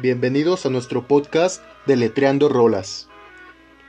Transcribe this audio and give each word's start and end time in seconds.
Bienvenidos 0.00 0.64
a 0.64 0.70
nuestro 0.70 1.06
podcast 1.06 1.62
de 1.84 1.94
Letreando 1.94 2.48
Rolas. 2.48 3.06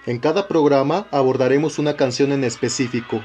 En 0.05 0.20
cada 0.20 0.50
programa 0.50 1.07
abordaremos 1.10 1.80
una 1.80 1.96
canción 1.96 2.34
en 2.34 2.44
específico, 2.44 3.23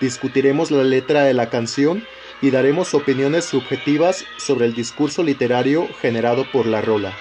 discutiremos 0.00 0.72
la 0.72 0.82
letra 0.82 1.22
de 1.22 1.34
la 1.34 1.50
canción 1.50 2.02
y 2.42 2.50
daremos 2.50 2.94
opiniones 2.94 3.44
subjetivas 3.44 4.24
sobre 4.38 4.66
el 4.66 4.74
discurso 4.74 5.22
literario 5.22 5.86
generado 6.00 6.50
por 6.50 6.66
la 6.66 6.80
rola. 6.80 7.16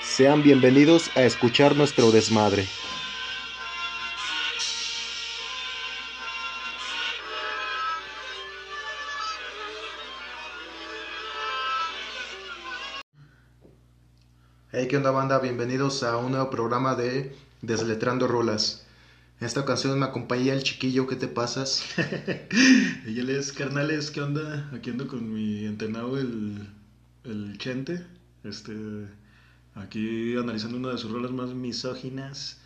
Sean 0.00 0.42
bienvenidos 0.42 1.10
a 1.14 1.24
escuchar 1.24 1.76
nuestro 1.76 2.10
desmadre. 2.10 2.64
Hey, 14.82 14.88
¿qué 14.88 14.96
onda 14.96 15.12
banda? 15.12 15.38
Bienvenidos 15.38 16.02
a 16.02 16.16
un 16.16 16.32
nuevo 16.32 16.50
programa 16.50 16.96
de 16.96 17.36
Desletrando 17.60 18.26
Rolas. 18.26 18.84
En 19.38 19.46
esta 19.46 19.60
ocasión 19.60 19.96
me 19.96 20.06
acompaña 20.06 20.54
el 20.54 20.64
chiquillo, 20.64 21.06
¿qué 21.06 21.14
te 21.14 21.28
pasas? 21.28 21.84
y 23.06 23.16
él 23.16 23.30
es, 23.30 23.52
carnales, 23.52 24.10
¿qué 24.10 24.22
onda? 24.22 24.68
Aquí 24.74 24.90
ando 24.90 25.06
con 25.06 25.32
mi 25.32 25.66
entrenado, 25.66 26.18
el, 26.18 26.68
el 27.22 27.58
Chente. 27.58 28.04
Este, 28.42 28.74
aquí 29.76 30.34
analizando 30.36 30.78
una 30.78 30.90
de 30.90 30.98
sus 30.98 31.12
rolas 31.12 31.30
más 31.30 31.50
misóginas, 31.50 32.58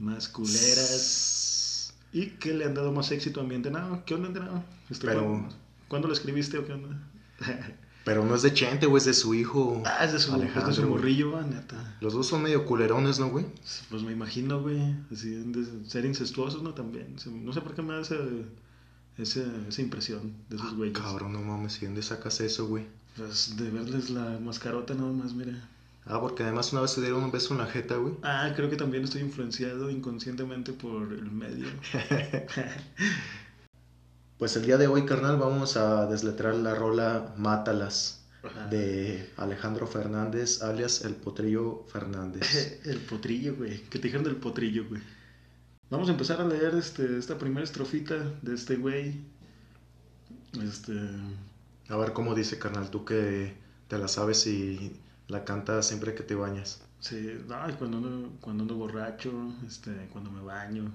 más 0.00 0.28
culeras. 0.28 1.94
Y 2.12 2.30
que 2.30 2.54
le 2.54 2.64
han 2.64 2.74
dado 2.74 2.90
más 2.90 3.12
éxito 3.12 3.40
a 3.40 3.44
mi 3.44 3.54
entrenado. 3.54 4.02
¿Qué 4.04 4.14
onda, 4.14 4.26
entrenado? 4.26 4.64
Este, 4.90 5.06
Pero- 5.06 5.22
¿cuándo, 5.22 5.54
cuándo 5.86 6.08
lo 6.08 6.14
escribiste 6.14 6.58
o 6.58 6.66
qué 6.66 6.72
onda? 6.72 7.00
Pero 8.06 8.24
no 8.24 8.36
es 8.36 8.42
de 8.42 8.54
Chente, 8.54 8.86
güey, 8.86 9.00
es 9.00 9.04
de 9.04 9.14
su 9.14 9.34
hijo. 9.34 9.82
ah, 9.84 10.04
es 10.04 10.12
de 10.12 10.20
su, 10.20 10.30
es 10.30 10.38
de 10.38 10.44
Alejandro, 10.44 10.72
su 10.72 10.88
morrillo, 10.88 11.42
neta. 11.42 11.96
Los 12.00 12.14
dos 12.14 12.28
son 12.28 12.40
medio 12.40 12.64
culerones, 12.64 13.18
¿no, 13.18 13.30
güey? 13.30 13.46
Pues 13.90 14.04
me 14.04 14.12
imagino, 14.12 14.62
güey, 14.62 14.94
así 15.12 15.30
de 15.30 15.88
ser 15.88 16.04
incestuosos, 16.04 16.62
¿no? 16.62 16.72
También. 16.72 17.16
No 17.42 17.52
sé 17.52 17.62
por 17.62 17.74
qué 17.74 17.82
me 17.82 17.94
da 17.94 18.02
esa, 18.02 18.14
esa, 19.18 19.40
esa 19.68 19.82
impresión 19.82 20.34
de 20.48 20.54
esos 20.54 20.76
güeyes. 20.76 20.96
Cabrón, 20.96 21.32
no 21.32 21.40
mames, 21.40 21.82
¿y 21.82 21.86
dónde 21.86 22.00
sacas 22.00 22.38
eso, 22.38 22.68
güey? 22.68 22.86
Pues 23.16 23.56
de 23.56 23.70
verles 23.70 24.08
la 24.10 24.38
mascarota 24.38 24.94
nada 24.94 25.10
más, 25.10 25.34
mira. 25.34 25.68
Ah, 26.04 26.20
porque 26.20 26.44
además 26.44 26.72
una 26.72 26.82
vez 26.82 26.92
se 26.92 27.00
dieron 27.00 27.24
un 27.24 27.32
beso 27.32 27.54
en 27.54 27.58
la 27.58 27.66
jeta, 27.66 27.96
güey. 27.96 28.14
Ah, 28.22 28.52
creo 28.54 28.70
que 28.70 28.76
también 28.76 29.02
estoy 29.02 29.22
influenciado 29.22 29.90
inconscientemente 29.90 30.72
por 30.72 31.12
el 31.12 31.32
medio. 31.32 31.66
Pues 34.38 34.54
el 34.54 34.66
día 34.66 34.76
de 34.76 34.86
hoy, 34.86 35.06
carnal, 35.06 35.38
vamos 35.38 35.78
a 35.78 36.04
desletrar 36.06 36.54
la 36.56 36.74
rola 36.74 37.32
Mátalas 37.38 38.22
de 38.70 39.32
Alejandro 39.38 39.86
Fernández, 39.86 40.62
alias 40.62 41.06
El 41.06 41.14
Potrillo 41.14 41.84
Fernández. 41.88 42.82
El 42.84 42.98
potrillo, 42.98 43.56
güey. 43.56 43.80
Que 43.84 43.98
te 43.98 44.08
dijeron 44.08 44.24
del 44.24 44.36
potrillo, 44.36 44.86
güey. 44.90 45.00
Vamos 45.88 46.10
a 46.10 46.12
empezar 46.12 46.42
a 46.42 46.44
leer 46.46 46.74
este, 46.74 47.16
esta 47.16 47.38
primera 47.38 47.64
estrofita 47.64 48.14
de 48.42 48.54
este 48.54 48.76
güey. 48.76 49.24
Este. 50.62 50.92
A 51.88 51.96
ver 51.96 52.12
cómo 52.12 52.34
dice, 52.34 52.58
carnal, 52.58 52.90
tú 52.90 53.06
que 53.06 53.54
te 53.88 53.96
la 53.96 54.06
sabes 54.06 54.46
y 54.46 55.00
la 55.28 55.46
cantas 55.46 55.86
siempre 55.86 56.14
que 56.14 56.24
te 56.24 56.34
bañas. 56.34 56.82
Sí, 57.00 57.38
no, 57.48 57.56
cuando 57.78 57.96
ando, 57.96 58.32
cuando 58.42 58.64
ando 58.64 58.74
borracho, 58.74 59.32
este, 59.66 60.08
cuando 60.12 60.30
me 60.30 60.42
baño, 60.42 60.92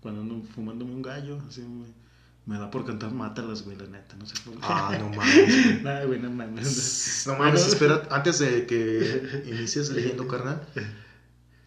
cuando 0.00 0.22
ando 0.22 0.42
fumándome 0.54 0.92
un 0.94 1.02
gallo, 1.02 1.38
así 1.46 1.60
me, 1.60 1.86
me 2.48 2.58
da 2.58 2.70
por 2.70 2.86
cantar 2.86 3.12
mátalas, 3.12 3.62
güey, 3.62 3.76
la 3.76 3.84
neta, 3.84 4.16
no 4.16 4.24
sé 4.24 4.34
por 4.42 4.54
qué. 4.54 4.60
Ah, 4.62 4.96
no 4.98 5.10
mames. 5.10 5.82
Nada, 5.82 6.04
güey, 6.06 6.18
no 6.18 6.30
mames. 6.30 7.24
No 7.26 7.36
mames, 7.36 7.66
espera, 7.66 8.02
antes 8.10 8.38
de 8.38 8.66
que 8.66 9.42
inicies 9.44 9.90
leyendo, 9.90 10.26
carnal, 10.26 10.66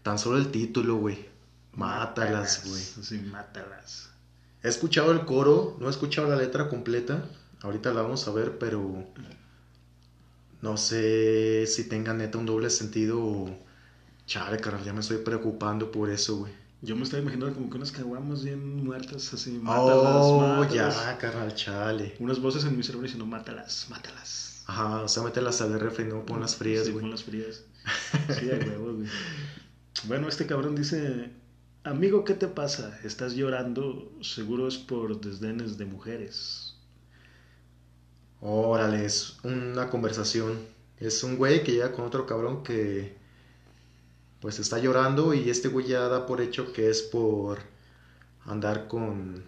tan 0.01 0.17
solo 0.17 0.37
el 0.37 0.49
título, 0.49 0.95
güey. 0.95 1.29
Mátalas, 1.73 2.63
güey. 2.65 2.81
Sí, 2.81 3.19
mátalas. 3.31 4.09
He 4.63 4.69
escuchado 4.69 5.11
el 5.11 5.23
coro, 5.25 5.77
no 5.79 5.85
he 5.85 5.91
escuchado 5.91 6.27
la 6.27 6.35
letra 6.35 6.67
completa. 6.67 7.29
Ahorita 7.61 7.93
la 7.93 8.01
vamos 8.01 8.27
a 8.27 8.31
ver, 8.31 8.57
pero 8.57 9.05
no 10.63 10.77
sé 10.77 11.67
si 11.67 11.83
tenga 11.89 12.15
neta 12.15 12.39
un 12.39 12.47
doble 12.47 12.71
sentido 12.71 13.23
o... 13.23 13.59
Chale, 14.25 14.57
carnal, 14.57 14.83
ya 14.83 14.93
me 14.93 15.01
estoy 15.01 15.17
preocupando 15.17 15.91
por 15.91 16.09
eso, 16.09 16.37
güey. 16.37 16.60
Yo 16.83 16.95
me 16.95 17.03
estaba 17.03 17.21
imaginando 17.21 17.53
como 17.53 17.69
que 17.69 17.77
unas 17.77 17.91
caguamas 17.91 18.43
bien 18.43 18.83
muertas, 18.83 19.31
así, 19.33 19.51
mátalas, 19.51 20.25
Oh, 20.25 20.39
mátalas. 20.41 20.95
ya, 20.95 21.17
carnal, 21.19 21.53
chale. 21.53 22.15
Unas 22.19 22.39
voces 22.41 22.63
en 22.65 22.75
mi 22.75 22.81
cerebro 22.83 23.03
diciendo, 23.03 23.25
mátalas, 23.27 23.85
mátalas. 23.89 24.63
Ajá, 24.65 25.01
o 25.03 25.07
sea, 25.07 25.21
mételas 25.23 25.61
al 25.61 25.79
refri, 25.79 26.05
no 26.05 26.25
pon 26.25 26.39
las 26.39 26.55
frías, 26.55 26.85
Sí, 26.85 26.91
güey. 26.91 27.01
pon 27.03 27.11
las 27.11 27.23
frías. 27.23 27.63
Sí, 28.39 28.49
a 28.49 28.55
huevo, 28.55 28.93
güey. 28.95 29.07
Bueno, 30.05 30.27
este 30.27 30.47
cabrón 30.47 30.75
dice, 30.75 31.31
amigo, 31.83 32.23
¿qué 32.25 32.33
te 32.33 32.47
pasa? 32.47 32.99
¿Estás 33.03 33.33
llorando? 33.35 34.11
Seguro 34.21 34.67
es 34.67 34.77
por 34.77 35.21
desdenes 35.21 35.77
de 35.77 35.85
mujeres. 35.85 36.75
Órale, 38.39 39.05
es 39.05 39.37
una 39.43 39.89
conversación. 39.89 40.57
Es 40.97 41.23
un 41.23 41.37
güey 41.37 41.63
que 41.63 41.73
llega 41.73 41.91
con 41.91 42.05
otro 42.05 42.25
cabrón 42.25 42.63
que 42.63 43.15
pues 44.41 44.59
está 44.59 44.79
llorando 44.79 45.33
y 45.33 45.49
este 45.49 45.67
güey 45.69 45.87
ya 45.87 46.07
da 46.07 46.25
por 46.25 46.41
hecho 46.41 46.73
que 46.73 46.89
es 46.89 47.01
por 47.03 47.59
andar 48.45 48.87
con 48.87 49.43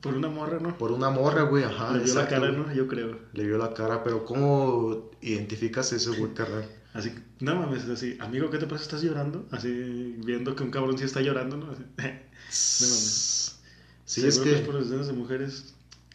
Por 0.00 0.14
una 0.14 0.28
morra, 0.28 0.58
¿no? 0.60 0.76
por 0.76 0.92
una 0.92 1.08
morra, 1.10 1.42
güey, 1.42 1.64
ajá. 1.64 1.92
Le 1.96 2.04
vio 2.04 2.14
la 2.14 2.28
cara, 2.28 2.50
güey. 2.50 2.56
¿no? 2.56 2.72
Yo 2.74 2.88
creo. 2.88 3.18
Le 3.32 3.44
vio 3.46 3.58
la 3.58 3.72
cara, 3.74 4.02
pero 4.02 4.24
¿cómo 4.24 5.10
identificas 5.22 5.92
eso, 5.92 6.14
güey, 6.14 6.34
carnal? 6.34 6.68
Así, 6.94 7.14
no 7.40 7.54
mames, 7.54 7.84
así, 7.88 8.16
amigo, 8.20 8.50
¿qué 8.50 8.58
te 8.58 8.66
pasa? 8.66 8.82
¿Estás 8.82 9.02
llorando? 9.02 9.46
Así, 9.52 10.16
viendo 10.24 10.56
que 10.56 10.64
un 10.64 10.70
cabrón 10.70 10.98
sí 10.98 11.04
está 11.04 11.20
llorando, 11.20 11.56
¿no? 11.56 11.70
Así, 11.70 11.84
mames. 11.96 13.58
Sí, 14.04 14.26
es 14.26 14.38
que 14.40 14.52
por 14.60 14.78
desdenes 14.78 15.06
de 15.06 15.12
mujeres. 15.12 15.74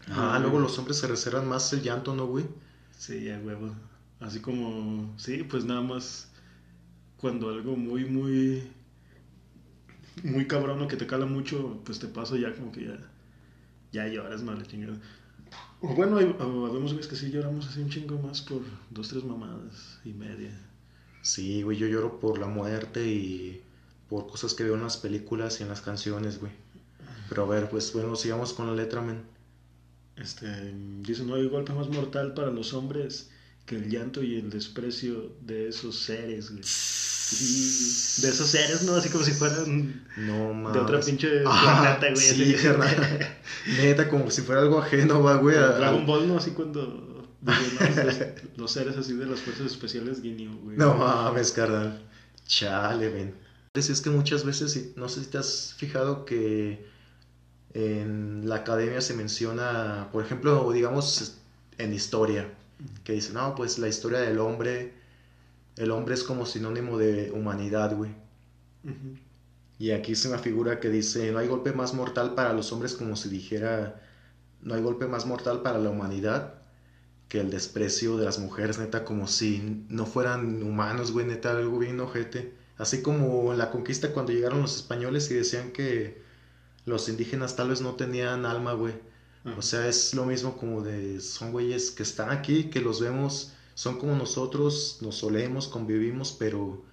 ah, 0.09 0.38
luego 0.41 0.59
los 0.59 0.78
hombres 0.80 0.97
se 0.97 1.08
reservan 1.08 1.47
más 1.47 1.72
el 1.74 1.84
llanto, 1.84 2.16
¿no, 2.16 2.25
güey? 2.25 2.46
Sí, 2.97 3.30
a 3.30 3.40
huevo. 3.40 3.72
Así 4.20 4.40
como, 4.40 5.14
sí, 5.18 5.44
pues 5.44 5.64
nada 5.64 5.81
más 5.81 6.28
cuando 7.23 7.47
algo 7.47 7.78
muy, 7.78 8.03
muy, 8.03 8.67
muy 10.23 10.45
cabrón 10.45 10.81
o 10.81 10.89
que 10.89 10.97
te 10.97 11.07
cala 11.07 11.25
mucho, 11.25 11.79
pues 11.85 11.97
te 11.97 12.07
pasa 12.07 12.35
ya 12.35 12.53
como 12.53 12.73
que 12.73 12.84
ya, 12.84 13.00
ya 13.94 14.09
lloras, 14.09 14.44
no, 14.44 14.53
la 14.53 14.66
chingada. 14.66 15.00
O 15.79 15.95
bueno, 15.95 16.17
habemos 16.17 16.91
güeyes 16.91 17.07
que 17.07 17.16
sí 17.16 17.31
lloramos 17.31 17.66
así 17.66 17.79
un 17.79 17.89
chingo 17.89 18.19
más 18.19 18.41
por 18.41 18.61
dos, 18.89 19.07
tres 19.07 19.23
mamadas 19.23 20.01
y 20.03 20.11
media. 20.11 20.51
Sí, 21.22 21.63
güey, 21.63 21.78
yo 21.78 21.88
lloro 21.88 22.19
por 22.19 22.39
la 22.39 22.47
muerte 22.47 23.07
y 23.07 23.61
por 24.09 24.28
cosas 24.28 24.53
que 24.53 24.66
veo 24.66 24.75
en 24.75 24.84
las 24.84 24.97
películas 24.97 25.61
y 25.61 25.63
en 25.63 25.69
las 25.69 25.79
canciones, 25.79 26.41
güey. 26.41 26.51
Pero 27.29 27.45
a 27.45 27.47
ver, 27.47 27.69
pues 27.69 27.94
bueno, 27.94 28.17
sigamos 28.17 28.51
con 28.51 28.67
la 28.67 28.73
letra, 28.73 29.01
men. 29.01 29.23
Este, 30.17 30.73
dice, 31.00 31.23
no 31.23 31.35
hay 31.35 31.47
golpe 31.47 31.72
más 31.72 31.88
mortal 31.88 32.34
para 32.34 32.51
los 32.51 32.73
hombres 32.73 33.29
que 33.66 33.78
el 33.78 33.90
llanto 33.90 34.22
y 34.22 34.35
el 34.35 34.50
desprecio 34.50 35.38
de 35.40 35.69
esos 35.69 36.00
seres, 36.00 36.51
güey. 36.51 36.63
De 37.31 38.29
esos 38.29 38.47
seres, 38.50 38.84
¿no? 38.84 38.95
Así 38.95 39.09
como 39.09 39.23
si 39.23 39.31
fueran 39.31 40.06
No 40.17 40.53
mames. 40.53 40.73
de 40.73 40.79
otra 40.79 41.00
pinche 41.00 41.44
Ah, 41.45 41.97
planeta, 42.00 42.13
güey. 42.13 42.56
Sí. 42.56 42.56
Neta, 43.81 44.09
como 44.09 44.29
si 44.29 44.41
fuera 44.41 44.61
algo 44.61 44.79
ajeno, 44.79 45.23
va, 45.23 45.35
güey. 45.38 45.56
a- 45.57 45.67
Dragon 45.69 46.06
Ball, 46.06 46.28
¿no? 46.28 46.38
Así 46.38 46.51
cuando... 46.51 47.09
los, 47.44 48.17
los 48.56 48.72
seres 48.72 48.95
así 48.97 49.13
de 49.13 49.25
las 49.25 49.41
fuerzas 49.41 49.66
especiales 49.67 50.22
Guineo, 50.22 50.56
güey. 50.63 50.78
No 50.78 50.94
mames, 50.94 51.51
carnal. 51.51 52.01
Chale, 52.45 53.09
ven. 53.09 53.35
Es 53.73 54.01
que 54.01 54.09
muchas 54.09 54.45
veces, 54.45 54.91
no 54.95 55.09
sé 55.09 55.22
si 55.23 55.29
te 55.31 55.40
has 55.40 55.73
fijado 55.78 56.25
que 56.25 56.85
en 57.73 58.47
la 58.47 58.55
academia 58.57 59.01
se 59.01 59.14
menciona, 59.16 60.09
por 60.11 60.23
ejemplo, 60.23 60.72
digamos, 60.72 61.37
en 61.79 61.93
historia, 61.93 62.47
que 63.03 63.14
dice, 63.14 63.34
no, 63.34 63.55
pues 63.55 63.79
la 63.79 63.87
historia 63.87 64.19
del 64.19 64.37
hombre, 64.40 64.93
el 65.78 65.91
hombre 65.91 66.14
es 66.16 66.23
como 66.23 66.46
sinónimo 66.46 66.97
de 66.97 67.31
humanidad, 67.31 67.96
güey. 67.96 68.11
Y 69.79 69.91
aquí 69.91 70.11
es 70.11 70.25
una 70.25 70.37
figura 70.37 70.79
que 70.79 70.90
dice, 70.90 71.31
no 71.31 71.40
hay 71.40 71.47
golpe 71.47 71.73
más 71.73 71.93
mortal 71.93 72.35
para 72.35 72.53
los 72.53 72.72
hombres 72.72 72.93
como 72.93 73.16
si 73.16 73.29
dijera, 73.29 74.02
no 74.61 74.75
hay 74.75 74.81
golpe 74.81 75.08
más 75.08 75.25
mortal 75.25 75.61
para 75.61 75.79
la 75.79 75.90
humanidad 75.90 76.55
que 77.28 77.40
el 77.40 77.49
desprecio 77.49 78.17
de 78.17 78.25
las 78.25 78.37
mujeres, 78.37 78.78
neta, 78.78 79.03
como 79.03 79.28
si 79.28 79.85
no 79.90 80.05
fueran 80.05 80.61
humanos, 80.61 81.11
güey, 81.11 81.25
neta, 81.25 81.52
algo 81.52 81.79
bien 81.79 81.99
ojete. 81.99 82.53
Así 82.78 83.02
como 83.02 83.52
en 83.52 83.58
la 83.58 83.72
conquista 83.72 84.14
cuando 84.14 84.31
llegaron 84.31 84.61
los 84.61 84.76
españoles 84.76 85.31
y 85.31 85.34
decían 85.34 85.72
que 85.72 86.22
los 86.85 87.09
indígenas 87.09 87.55
tal 87.55 87.69
vez 87.69 87.81
no 87.81 87.96
tenían 87.96 88.46
alma, 88.46 88.73
güey. 88.73 88.93
O 89.58 89.61
sea, 89.61 89.87
es 89.87 90.14
lo 90.14 90.26
mismo 90.26 90.58
como 90.58 90.81
de, 90.81 91.19
son 91.22 91.52
güeyes 91.52 91.91
que 91.91 92.03
están 92.03 92.29
aquí, 92.29 92.66
que 92.66 92.81
los 92.81 93.02
vemos, 93.02 93.53
son 93.75 93.97
como 93.99 94.16
nosotros, 94.16 94.99
nos 95.02 95.16
solemos, 95.16 95.67
convivimos, 95.67 96.34
pero 96.37 96.84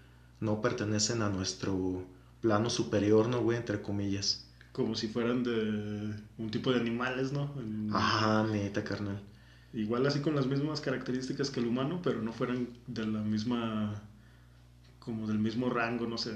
no 0.41 0.61
pertenecen 0.63 1.23
a 1.23 1.29
nuestro 1.29 2.05
plano 2.41 2.71
superior, 2.71 3.29
¿no, 3.29 3.41
güey? 3.43 3.59
Entre 3.59 3.83
comillas. 3.83 4.47
Como 4.73 4.95
si 4.95 5.09
fueran 5.09 5.43
de 5.43 6.15
un 6.39 6.51
tipo 6.51 6.73
de 6.73 6.81
animales, 6.81 7.33
¿no? 7.33 7.53
Ajá, 7.93 8.45
neta, 8.45 8.85
carnal. 8.85 9.21
igual 9.73 10.07
así 10.07 10.21
con 10.21 10.35
las 10.35 10.47
mismas 10.47 10.81
características 10.81 11.51
que 11.51 11.61
el 11.61 11.67
humano, 11.67 12.01
pero 12.03 12.23
no 12.23 12.33
fueran 12.33 12.69
de 12.87 13.07
la 13.07 13.21
misma, 13.21 14.03
como 14.99 15.27
del 15.27 15.39
mismo 15.39 15.71
rango, 15.71 16.07
no 16.07 16.19
sé. 16.19 16.35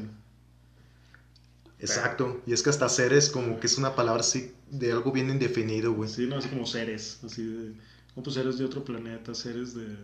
Exacto, 1.78 2.42
y 2.46 2.52
es 2.52 2.62
que 2.62 2.70
hasta 2.70 2.88
seres 2.88 3.28
como 3.30 3.60
que 3.60 3.66
es 3.66 3.78
una 3.78 3.94
palabra 3.94 4.20
así 4.20 4.52
de 4.70 4.92
algo 4.92 5.12
bien 5.12 5.28
indefinido, 5.30 5.92
güey. 5.92 6.08
Sí, 6.08 6.26
no, 6.26 6.36
así 6.36 6.48
como 6.48 6.66
seres, 6.66 7.20
así 7.24 7.44
de, 7.44 7.74
no, 8.16 8.22
pues 8.22 8.34
seres 8.34 8.58
de 8.58 8.64
otro 8.64 8.84
planeta, 8.84 9.34
seres 9.34 9.74
de, 9.74 9.96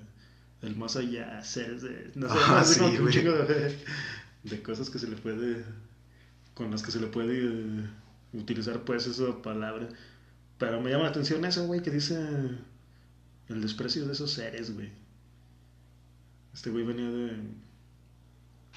del 0.62 0.76
más 0.76 0.96
allá, 0.96 1.42
seres 1.44 1.82
de, 1.82 2.12
no 2.14 2.28
sé, 2.28 2.38
Ah, 2.38 2.62
como 2.74 2.90
sí, 2.90 2.90
que 2.90 3.00
un 3.00 3.10
chingo 3.10 3.32
de, 3.32 3.78
de 4.44 4.62
cosas 4.62 4.90
que 4.90 4.98
se 4.98 5.08
le 5.08 5.16
puede, 5.16 5.64
con 6.54 6.70
las 6.70 6.82
que 6.82 6.90
se 6.92 7.00
le 7.00 7.08
puede 7.08 7.38
eh, 7.46 7.90
utilizar 8.34 8.84
pues 8.84 9.06
esa 9.06 9.42
palabra. 9.42 9.88
Pero 10.58 10.80
me 10.80 10.90
llama 10.90 11.04
la 11.04 11.10
atención 11.10 11.44
eso, 11.44 11.66
güey, 11.66 11.82
que 11.82 11.90
dice 11.90 12.16
el 13.48 13.60
desprecio 13.60 14.06
de 14.06 14.12
esos 14.14 14.30
seres, 14.32 14.72
güey. 14.74 14.90
Este 16.54 16.70
güey 16.70 16.84
venía 16.84 17.10
de, 17.10 17.36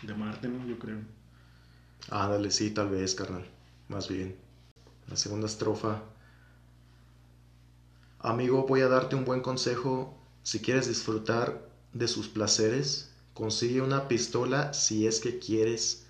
de 0.03 0.13
Marte, 0.13 0.47
¿no? 0.49 0.65
Yo 0.67 0.77
creo. 0.77 0.99
Ándale, 2.11 2.49
sí, 2.51 2.71
tal 2.71 2.89
vez, 2.89 3.13
carnal. 3.13 3.45
Más 3.89 4.07
bien. 4.07 4.37
La 5.07 5.17
segunda 5.17 5.47
estrofa. 5.47 6.03
Amigo, 8.19 8.65
voy 8.67 8.81
a 8.81 8.87
darte 8.87 9.15
un 9.15 9.23
buen 9.25 9.41
consejo. 9.41 10.17
Si 10.43 10.61
quieres 10.61 10.87
disfrutar 10.87 11.69
de 11.93 12.07
sus 12.07 12.27
placeres, 12.27 13.11
consigue 13.33 13.81
una 13.81 14.07
pistola 14.07 14.73
si 14.73 15.07
es 15.07 15.19
que 15.19 15.39
quieres. 15.39 16.05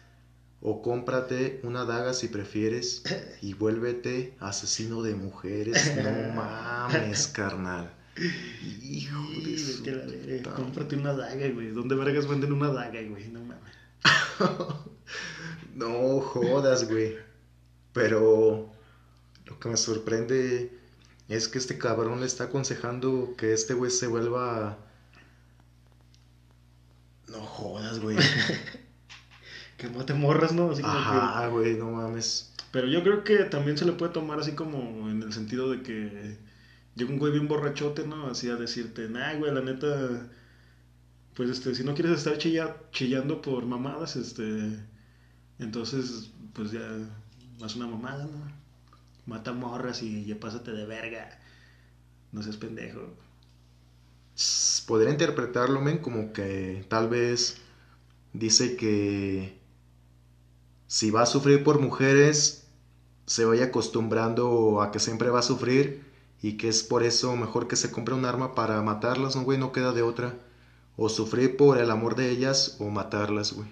O 0.65 0.81
cómprate 0.81 1.59
una 1.63 1.83
daga 1.83 2.13
si 2.13 2.29
prefieres. 2.29 3.03
Y 3.41 3.53
vuélvete 3.53 4.35
asesino 4.39 5.01
de 5.01 5.13
mujeres. 5.15 5.93
No 5.97 6.33
mames, 6.35 7.27
carnal. 7.27 7.93
Hijo 8.81 9.19
de 9.43 9.57
su 9.57 9.83
verga. 9.83 10.05
puta 10.37 10.53
Cómprate 10.55 10.95
una 10.95 11.13
daga, 11.13 11.49
güey. 11.49 11.71
¿Dónde 11.71 11.95
vergas 11.95 12.27
venden 12.27 12.53
una 12.53 12.69
daga, 12.71 13.01
güey? 13.01 13.27
No 13.27 13.41
mames. 13.41 13.73
No 15.75 16.19
jodas, 16.21 16.87
güey. 16.87 17.17
Pero 17.93 18.71
lo 19.45 19.59
que 19.59 19.69
me 19.69 19.77
sorprende 19.77 20.71
es 21.29 21.47
que 21.47 21.57
este 21.57 21.77
cabrón 21.77 22.19
le 22.19 22.27
está 22.27 22.45
aconsejando 22.45 23.35
que 23.37 23.53
este 23.53 23.73
güey 23.73 23.91
se 23.91 24.07
vuelva... 24.07 24.77
No 27.33 27.41
jodas, 27.41 27.99
güey. 27.99 28.17
Que 29.77 29.89
mate 29.89 30.13
morras, 30.13 30.53
¿no? 30.53 30.71
Así. 30.71 30.81
Ajá, 30.85 31.47
güey, 31.47 31.75
no 31.75 31.91
mames. 31.91 32.53
Pero 32.71 32.87
yo 32.87 33.03
creo 33.03 33.23
que 33.23 33.37
también 33.45 33.77
se 33.77 33.85
le 33.85 33.91
puede 33.93 34.13
tomar 34.13 34.39
así 34.39 34.53
como 34.53 35.09
en 35.09 35.21
el 35.23 35.33
sentido 35.33 35.69
de 35.71 35.81
que 35.81 36.37
llega 36.95 37.09
un 37.11 37.17
güey 37.19 37.31
bien 37.33 37.47
borrachote, 37.47 38.07
¿no? 38.07 38.27
Así 38.27 38.49
a 38.49 38.55
decirte, 38.55 39.09
nah, 39.09 39.33
güey, 39.33 39.51
la 39.53 39.61
neta, 39.61 40.29
pues 41.33 41.49
este, 41.49 41.73
si 41.75 41.83
no 41.83 41.95
quieres 41.95 42.19
estar 42.19 42.37
chilla- 42.37 42.77
chillando 42.91 43.41
por 43.41 43.65
mamadas, 43.65 44.15
este, 44.15 44.79
entonces, 45.59 46.29
pues 46.53 46.71
ya, 46.71 46.87
haz 47.63 47.75
una 47.75 47.87
mamada, 47.87 48.25
¿no? 48.25 48.51
Mata 49.25 49.53
morras 49.53 50.03
y 50.03 50.25
ya 50.25 50.39
pásate 50.39 50.71
de 50.71 50.85
verga. 50.85 51.39
No 52.31 52.43
seas 52.43 52.57
pendejo. 52.57 53.15
Podría 54.87 55.11
interpretarlo, 55.11 55.81
men, 55.81 55.99
como 55.99 56.33
que 56.33 56.85
tal 56.89 57.07
vez 57.09 57.57
dice 58.33 58.75
que 58.75 59.59
si 60.87 61.11
va 61.11 61.23
a 61.23 61.25
sufrir 61.25 61.63
por 61.63 61.79
mujeres, 61.79 62.67
se 63.25 63.45
vaya 63.45 63.65
acostumbrando 63.65 64.81
a 64.81 64.91
que 64.91 64.99
siempre 64.99 65.29
va 65.29 65.39
a 65.39 65.43
sufrir 65.43 66.03
y 66.41 66.57
que 66.57 66.67
es 66.69 66.83
por 66.83 67.03
eso 67.03 67.35
mejor 67.35 67.67
que 67.67 67.75
se 67.75 67.91
compre 67.91 68.15
un 68.15 68.25
arma 68.25 68.55
para 68.55 68.81
matarlas, 68.81 69.35
¿no, 69.35 69.43
güey? 69.43 69.57
No 69.57 69.71
queda 69.71 69.93
de 69.93 70.01
otra. 70.01 70.35
O 70.97 71.09
sufrir 71.09 71.57
por 71.57 71.77
el 71.79 71.89
amor 71.91 72.15
de 72.15 72.29
ellas 72.31 72.77
o 72.79 72.89
matarlas, 72.89 73.53
güey. 73.53 73.69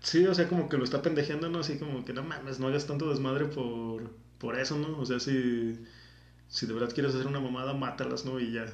Sí, 0.00 0.26
o 0.26 0.34
sea, 0.34 0.48
como 0.48 0.68
que 0.68 0.76
lo 0.78 0.84
está 0.84 1.02
pendejeando, 1.02 1.48
¿no? 1.48 1.60
Así 1.60 1.78
como 1.78 2.04
que 2.04 2.12
no 2.12 2.22
mames, 2.24 2.58
no 2.60 2.66
hagas 2.68 2.86
tanto 2.86 3.08
desmadre 3.10 3.46
por, 3.46 4.10
por 4.38 4.58
eso, 4.58 4.76
¿no? 4.76 4.98
O 4.98 5.06
sea, 5.06 5.20
si, 5.20 5.78
si 6.48 6.66
de 6.66 6.74
verdad 6.74 6.92
quieres 6.94 7.14
hacer 7.14 7.26
una 7.26 7.40
mamada, 7.40 7.74
mátalas, 7.74 8.24
¿no? 8.24 8.40
Y 8.40 8.52
ya, 8.52 8.66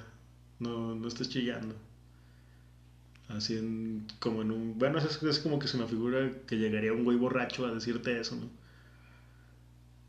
no, 0.61 0.95
no 0.95 1.09
estés 1.09 1.29
chillando. 1.29 1.75
Así 3.29 3.57
en, 3.57 4.07
como 4.21 4.43
en 4.43 4.51
un... 4.51 4.79
Bueno, 4.79 4.99
es, 4.99 5.23
es 5.23 5.39
como 5.41 5.59
que 5.59 5.69
se 5.69 5.77
me 5.79 5.87
figura 5.87 6.31
que 6.47 6.57
llegaría 6.57 6.93
un 6.93 7.05
güey 7.05 7.17
borracho 7.17 7.67
a 7.67 7.73
decirte 7.73 8.19
eso, 8.21 8.37
¿no? 8.37 8.49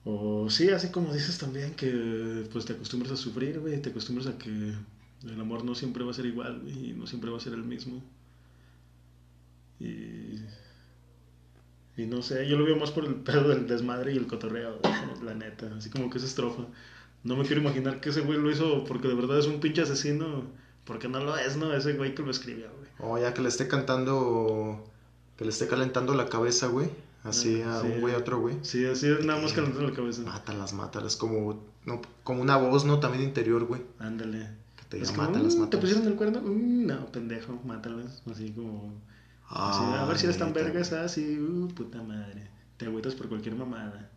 O 0.06 0.50
sí, 0.50 0.70
así 0.70 0.90
como 0.92 1.14
dices 1.14 1.38
también 1.38 1.76
que 1.76 2.48
pues 2.52 2.66
te 2.66 2.74
acostumbras 2.74 3.12
a 3.12 3.18
sufrir, 3.18 3.60
güey, 3.60 3.82
te 3.82 3.90
acostumbras 3.90 4.28
a 4.28 4.38
que 4.38 4.50
el 4.50 5.42
amor 5.42 5.66
no 5.66 5.76
siempre 5.76 6.04
va 6.04 6.12
a 6.12 6.14
ser 6.14 6.26
igual, 6.26 6.62
güey, 6.62 6.92
y 6.92 6.94
no 6.94 7.06
siempre 7.06 7.30
va 7.30 7.38
a 7.38 7.42
ser 7.42 7.54
el 7.54 7.64
mismo. 7.64 8.02
Y 9.80 10.40
y 12.00 12.06
no 12.06 12.22
sé, 12.22 12.48
yo 12.48 12.58
lo 12.58 12.64
veo 12.64 12.78
más 12.78 12.92
por 12.92 13.04
el 13.06 13.16
pedo 13.26 13.50
del 13.50 13.68
desmadre 13.68 14.14
y 14.14 14.18
el 14.18 14.26
cotorreo, 14.26 14.80
la 15.24 15.34
neta. 15.34 15.70
Así 15.76 15.90
como 15.90 16.10
que 16.10 16.18
esa 16.18 16.28
estrofa. 16.28 16.64
No 17.24 17.36
me 17.36 17.46
quiero 17.46 17.62
imaginar 17.62 18.00
que 18.02 18.10
ese 18.10 18.22
güey 18.22 18.40
lo 18.40 18.50
hizo 18.52 18.84
porque 18.86 19.08
de 19.08 19.16
verdad 19.16 19.40
es 19.40 19.46
un 19.48 19.60
pinche 19.60 19.82
asesino. 19.82 20.44
Porque 20.86 21.08
no 21.08 21.20
lo 21.20 21.38
es, 21.38 21.56
¿no? 21.58 21.72
Ese 21.74 21.94
güey 21.94 22.16
que 22.16 22.24
lo 22.24 22.32
escribió, 22.32 22.68
güey. 22.78 22.90
O 23.12 23.18
ya 23.20 23.34
que 23.34 23.42
le 23.42 23.50
esté 23.50 23.68
cantando, 23.68 24.84
que 25.38 25.44
le 25.46 25.52
esté 25.52 25.68
calentando 25.68 26.14
la 26.16 26.28
cabeza, 26.28 26.68
güey. 26.68 26.90
Así 27.24 27.62
Ah, 27.62 27.80
a 27.80 27.82
sí. 27.82 27.88
un 27.88 28.02
güey 28.02 28.16
a 28.16 28.18
otro 28.18 28.40
güey. 28.40 28.56
Sí, 28.64 28.86
así 28.86 29.08
es 29.08 29.24
nada 29.26 29.42
más 29.42 29.54
calentando 29.54 29.88
la 29.90 29.96
cabeza. 29.96 30.22
Mátalas, 30.24 30.74
mátalas, 30.74 31.16
como, 31.18 31.62
no, 31.86 32.02
como 32.24 32.42
una 32.42 32.56
voz, 32.58 32.86
¿no? 32.86 33.00
También 33.00 33.24
interior, 33.26 33.66
güey. 33.66 33.82
Ándale. 34.00 34.48
Que 34.78 34.84
te 34.90 34.98
diga, 34.98 35.12
mátalas, 35.12 35.54
"Mm, 35.54 35.58
¿Te 35.58 35.60
mátalas. 35.60 35.82
pusieron 35.82 36.08
el 36.08 36.16
cuerno? 36.16 36.42
Mm, 36.42 36.86
no, 36.88 37.06
pendejo, 37.12 37.60
mátalas. 37.66 38.24
Así 38.32 38.52
como... 38.52 38.94
así, 39.50 39.84
a 39.84 40.06
ver 40.06 40.18
si 40.18 40.26
eres 40.26 40.38
tan 40.38 40.48
neta, 40.50 40.62
vergas, 40.62 40.92
así, 40.94 41.38
uh, 41.40 41.68
puta 41.68 42.02
madre. 42.02 42.48
Te 42.78 42.86
agüitas 42.86 43.14
por 43.16 43.28
cualquier 43.28 43.56
mamada. 43.56 44.10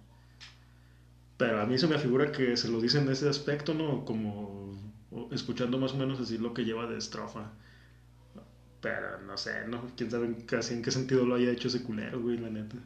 Pero 1.42 1.60
a 1.60 1.66
mí 1.66 1.76
se 1.78 1.88
me 1.88 1.98
figura 1.98 2.30
que 2.30 2.56
se 2.56 2.68
lo 2.68 2.80
dice 2.80 2.98
en 2.98 3.08
ese 3.10 3.28
aspecto, 3.28 3.74
¿no? 3.74 4.04
Como 4.04 4.72
escuchando 5.32 5.76
más 5.78 5.92
o 5.92 5.96
menos 5.96 6.20
así 6.20 6.38
lo 6.38 6.54
que 6.54 6.64
lleva 6.64 6.86
de 6.86 6.98
estrofa. 6.98 7.50
Pero 8.82 9.18
no 9.22 9.36
sé, 9.38 9.66
¿no? 9.66 9.80
Quién 9.96 10.10
sabe 10.10 10.44
casi 10.44 10.74
en 10.74 10.82
qué 10.82 10.90
sentido 10.90 11.24
lo 11.24 11.36
haya 11.36 11.50
hecho 11.50 11.68
ese 11.68 11.82
culero, 11.82 12.20
güey, 12.20 12.36
la 12.38 12.50
neta. 12.50 12.76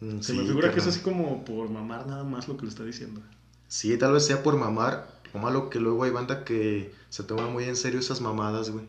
Mm, 0.00 0.20
Se 0.20 0.32
sí, 0.32 0.38
me 0.38 0.44
figura 0.44 0.72
que 0.72 0.80
es 0.80 0.86
así 0.86 1.00
como 1.00 1.44
por 1.44 1.68
mamar 1.70 2.06
nada 2.06 2.24
más 2.24 2.48
lo 2.48 2.56
que 2.56 2.62
le 2.64 2.68
está 2.70 2.84
diciendo. 2.84 3.22
Sí, 3.68 3.96
tal 3.98 4.12
vez 4.12 4.26
sea 4.26 4.42
por 4.42 4.56
mamar. 4.56 5.18
O 5.32 5.38
malo 5.38 5.70
que 5.70 5.78
luego 5.80 6.04
hay 6.04 6.10
banda 6.10 6.44
que 6.44 6.92
se 7.08 7.22
toma 7.22 7.48
muy 7.48 7.64
en 7.64 7.76
serio 7.76 8.00
esas 8.00 8.20
mamadas, 8.20 8.70
güey. 8.70 8.86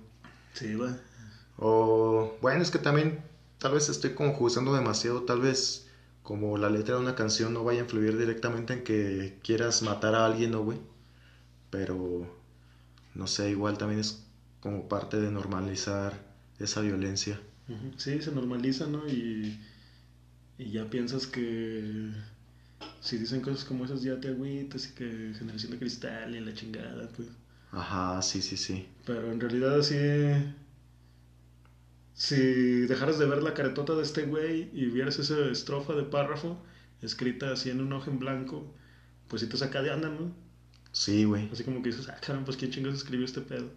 Sí, 0.53 0.75
va. 0.75 0.97
O 1.57 2.37
bueno, 2.41 2.61
es 2.63 2.71
que 2.71 2.79
también 2.79 3.23
tal 3.59 3.73
vez 3.73 3.89
estoy 3.89 4.13
como 4.13 4.33
juzgando 4.33 4.73
demasiado, 4.73 5.23
tal 5.23 5.41
vez 5.41 5.87
como 6.23 6.57
la 6.57 6.69
letra 6.69 6.95
de 6.95 7.01
una 7.01 7.15
canción 7.15 7.53
no 7.53 7.63
vaya 7.63 7.81
a 7.81 7.83
influir 7.83 8.17
directamente 8.17 8.73
en 8.73 8.83
que 8.83 9.39
quieras 9.43 9.81
matar 9.81 10.15
a 10.15 10.25
alguien, 10.25 10.51
¿no, 10.51 10.63
güey? 10.63 10.79
Pero 11.69 12.27
no 13.15 13.27
sé, 13.27 13.49
igual 13.51 13.77
también 13.77 13.99
es 14.01 14.25
como 14.59 14.87
parte 14.87 15.19
de 15.19 15.31
normalizar 15.31 16.13
esa 16.59 16.81
violencia. 16.81 17.39
Sí, 17.97 18.21
se 18.21 18.31
normaliza, 18.31 18.87
¿no? 18.87 19.07
Y, 19.07 19.57
y 20.57 20.71
ya 20.71 20.89
piensas 20.89 21.27
que 21.27 22.11
si 23.01 23.17
dicen 23.17 23.41
cosas 23.41 23.65
como 23.65 23.85
esas 23.85 24.03
ya 24.03 24.19
te 24.19 24.29
agüitas 24.29 24.87
y 24.87 24.91
que 24.93 25.33
generación 25.37 25.71
de 25.71 25.79
cristal 25.79 26.35
y 26.35 26.39
la 26.39 26.53
chingada, 26.53 27.09
pues. 27.15 27.27
Ajá, 27.71 28.21
sí, 28.21 28.41
sí, 28.41 28.57
sí. 28.57 28.87
Pero 29.05 29.31
en 29.31 29.39
realidad 29.39 29.79
así, 29.79 29.95
si 32.13 32.35
dejaras 32.87 33.19
de 33.19 33.25
ver 33.25 33.43
la 33.43 33.53
caretota 33.53 33.95
de 33.95 34.03
este 34.03 34.23
güey 34.25 34.69
y 34.73 34.85
vieras 34.87 35.19
esa 35.19 35.39
estrofa 35.49 35.93
de 35.93 36.03
párrafo 36.03 36.61
escrita 37.01 37.51
así 37.51 37.69
en 37.69 37.81
un 37.81 37.93
hoja 37.93 38.11
en 38.11 38.19
blanco, 38.19 38.73
pues 39.27 39.41
sí 39.41 39.49
te 39.49 39.57
saca 39.57 39.81
de 39.81 39.91
onda, 39.91 40.09
¿no? 40.09 40.33
Sí, 40.91 41.23
güey. 41.25 41.49
Así 41.51 41.63
como 41.63 41.81
que 41.81 41.89
dices, 41.89 42.07
ah, 42.09 42.17
caramba, 42.21 42.45
pues 42.45 42.57
quién 42.57 42.71
chingados 42.71 42.97
escribió 42.99 43.25
este 43.25 43.41
pedo. 43.41 43.69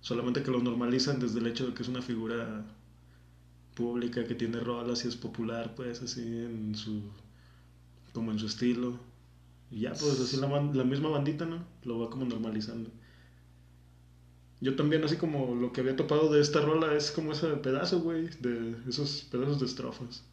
Solamente 0.00 0.42
que 0.42 0.50
lo 0.50 0.60
normalizan 0.62 1.18
desde 1.20 1.40
el 1.40 1.46
hecho 1.48 1.66
de 1.66 1.74
que 1.74 1.82
es 1.82 1.88
una 1.88 2.02
figura 2.02 2.64
pública 3.74 4.24
que 4.26 4.34
tiene 4.34 4.58
rolas 4.60 5.04
y 5.04 5.08
es 5.08 5.16
popular, 5.16 5.74
pues, 5.76 6.02
así 6.02 6.22
en 6.22 6.74
su. 6.74 7.02
como 8.12 8.30
en 8.32 8.38
su 8.38 8.46
estilo. 8.46 8.98
Y 9.70 9.80
ya, 9.80 9.92
pues, 9.92 10.20
así 10.20 10.36
la, 10.38 10.48
la 10.48 10.84
misma 10.84 11.10
bandita, 11.10 11.46
¿no? 11.46 11.64
Lo 11.84 11.98
va 12.00 12.10
como 12.10 12.24
normalizando. 12.26 12.90
Yo 14.66 14.74
también, 14.74 15.04
así 15.04 15.16
como 15.16 15.54
lo 15.54 15.72
que 15.72 15.80
había 15.80 15.94
topado 15.94 16.28
de 16.32 16.40
esta 16.40 16.60
rola 16.60 16.92
es 16.96 17.12
como 17.12 17.30
ese 17.30 17.46
pedazo, 17.58 18.00
güey, 18.00 18.26
de 18.40 18.74
esos 18.88 19.24
pedazos 19.30 19.60
de 19.60 19.66
estrofas. 19.66 20.24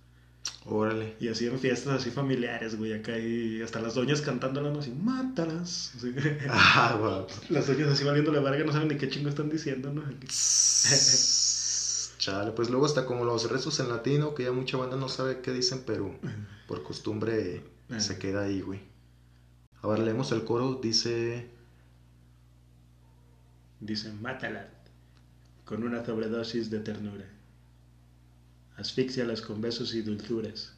Órale. 0.65 1.15
Y 1.19 1.27
así 1.27 1.45
en 1.45 1.59
fiestas 1.59 2.01
así 2.01 2.09
familiares, 2.09 2.75
güey, 2.75 2.93
acá 2.93 3.15
y 3.19 3.61
hasta 3.61 3.79
las 3.79 3.93
doñas 3.93 4.21
cantándola, 4.21 4.71
¿no? 4.71 4.79
Así, 4.79 4.89
mátalas. 4.89 5.93
Así. 5.95 6.15
Ah, 6.49 6.97
guau. 6.99 7.27
Las 7.49 7.67
doñas 7.67 7.89
así 7.89 8.03
valiendo 8.03 8.31
la 8.31 8.39
verga, 8.39 8.65
no 8.65 8.71
saben 8.71 8.87
ni 8.87 8.97
qué 8.97 9.07
chingo 9.07 9.29
están 9.29 9.51
diciendo, 9.51 9.93
¿no? 9.93 10.01
Chale, 12.17 12.51
pues 12.53 12.71
luego 12.71 12.87
está 12.87 13.05
como 13.05 13.25
los 13.25 13.51
rezos 13.51 13.79
en 13.81 13.89
latino, 13.89 14.33
que 14.33 14.45
ya 14.45 14.51
mucha 14.51 14.77
banda 14.77 14.97
no 14.97 15.09
sabe 15.09 15.41
qué 15.41 15.51
dicen, 15.51 15.83
pero 15.85 16.15
por 16.67 16.81
costumbre 16.81 17.57
Eh. 17.89 17.99
se 17.99 18.17
queda 18.17 18.45
ahí, 18.45 18.61
güey. 18.61 18.79
A 19.83 19.87
ver, 19.89 19.99
leemos 19.99 20.31
el 20.31 20.43
coro, 20.43 20.79
dice... 20.81 21.52
Dice, 23.85 24.11
mátala 24.13 24.69
con 25.65 25.83
una 25.83 26.05
sobredosis 26.05 26.69
de 26.69 26.79
ternura. 26.79 27.25
Asfixialas 28.77 29.41
con 29.41 29.61
besos 29.61 29.93
y 29.93 30.01
dulzuras. 30.01 30.73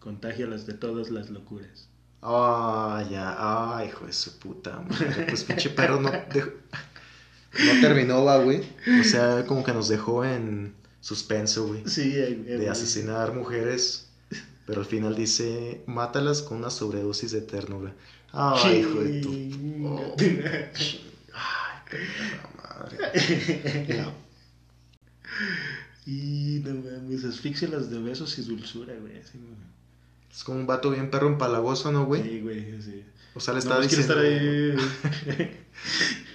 Contágialas 0.00 0.66
de 0.66 0.74
todas 0.74 1.10
las 1.10 1.30
locuras. 1.30 1.88
Ay, 2.22 3.10
ya, 3.10 3.76
ay, 3.76 3.88
hijo 3.88 4.06
de 4.06 4.12
su 4.12 4.38
puta 4.38 4.80
madre. 4.80 5.26
Pues 5.28 5.44
pinche 5.44 5.70
perro 5.70 6.00
no, 6.00 6.10
dejó- 6.10 6.52
no 7.64 7.80
terminó, 7.80 8.24
va, 8.24 8.38
güey. 8.38 8.62
O 9.00 9.04
sea, 9.04 9.44
como 9.46 9.62
que 9.62 9.72
nos 9.72 9.88
dejó 9.88 10.24
en 10.24 10.74
suspenso, 11.00 11.68
güey. 11.68 11.82
Sí, 11.86 12.12
eh, 12.16 12.44
eh, 12.46 12.56
De 12.56 12.68
asesinar 12.70 13.34
mujeres. 13.34 14.08
Pero 14.66 14.80
al 14.80 14.86
final 14.86 15.14
dice, 15.14 15.82
mátalas 15.86 16.42
con 16.42 16.58
una 16.58 16.70
sobredosis 16.70 17.30
de 17.30 17.42
ternura. 17.42 17.94
Ay, 18.32 18.78
hijo 18.80 19.00
de 19.00 19.20
tu... 19.20 19.30
Madre. 22.56 23.86
Ya. 23.88 24.12
Y 26.06 26.62
no 26.64 26.74
mames, 26.74 27.24
asfixialas 27.24 27.90
de 27.90 27.98
besos 28.00 28.38
y 28.38 28.42
dulzura, 28.42 28.94
güey. 29.00 29.18
así, 29.18 29.38
güey. 29.38 29.54
Es 30.30 30.44
como 30.44 30.58
un 30.58 30.66
vato 30.66 30.90
bien 30.90 31.10
perro 31.10 31.26
empalagoso, 31.28 31.90
¿no, 31.90 32.04
güey? 32.06 32.22
Sí, 32.22 32.40
güey, 32.42 32.80
sí. 32.82 33.04
O 33.34 33.40
sea, 33.40 33.54
le 33.54 33.60
No, 33.64 33.80
está 33.80 33.88
quiere 33.88 34.02
diciendo... 34.02 34.22
estar 34.22 35.48
ahí. 35.48 35.60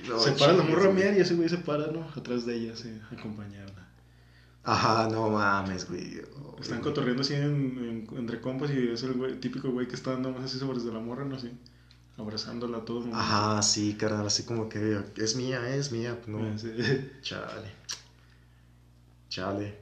No, 0.10 0.20
se 0.20 0.32
para 0.34 0.54
la 0.54 0.64
morra 0.64 0.84
a 0.84 0.88
güey. 0.88 1.04
mear 1.04 1.16
y 1.18 1.22
ese 1.22 1.36
güey 1.36 1.48
se 1.48 1.60
para, 1.60 1.88
¿no? 1.88 2.02
Atrás 2.16 2.46
de 2.46 2.56
ella, 2.56 2.76
sí, 2.76 3.00
acompañarla. 3.12 3.88
Ajá, 4.64 5.08
no 5.10 5.30
mames, 5.30 5.88
güey. 5.88 6.22
Están 6.60 6.82
cotorreando 6.82 7.22
así 7.22 7.34
en- 7.36 8.06
en- 8.12 8.18
entre 8.18 8.42
compas 8.42 8.72
y 8.72 8.90
es 8.90 9.04
el 9.04 9.14
güey, 9.14 9.40
típico 9.40 9.70
güey 9.72 9.88
que 9.88 9.96
está 9.96 10.12
andando 10.14 10.38
más 10.40 10.50
así 10.50 10.60
sobre 10.60 10.80
de 10.80 10.92
la 10.92 11.00
morra, 11.00 11.24
¿no? 11.26 11.36
Así, 11.36 11.52
abrazándola 12.18 12.80
a 12.80 12.86
todo 12.86 13.00
el 13.00 13.04
mundo. 13.06 13.20
Ajá, 13.20 13.62
sí, 13.62 13.96
carnal, 13.96 14.28
así 14.28 14.44
como 14.44 14.70
que 14.70 15.00
es 15.18 15.36
mía, 15.36 15.76
es 15.76 15.92
mía. 15.92 16.20
No, 16.28 16.58
Sí. 16.58 16.72
chale. 17.22 17.72
Chale. 19.30 19.78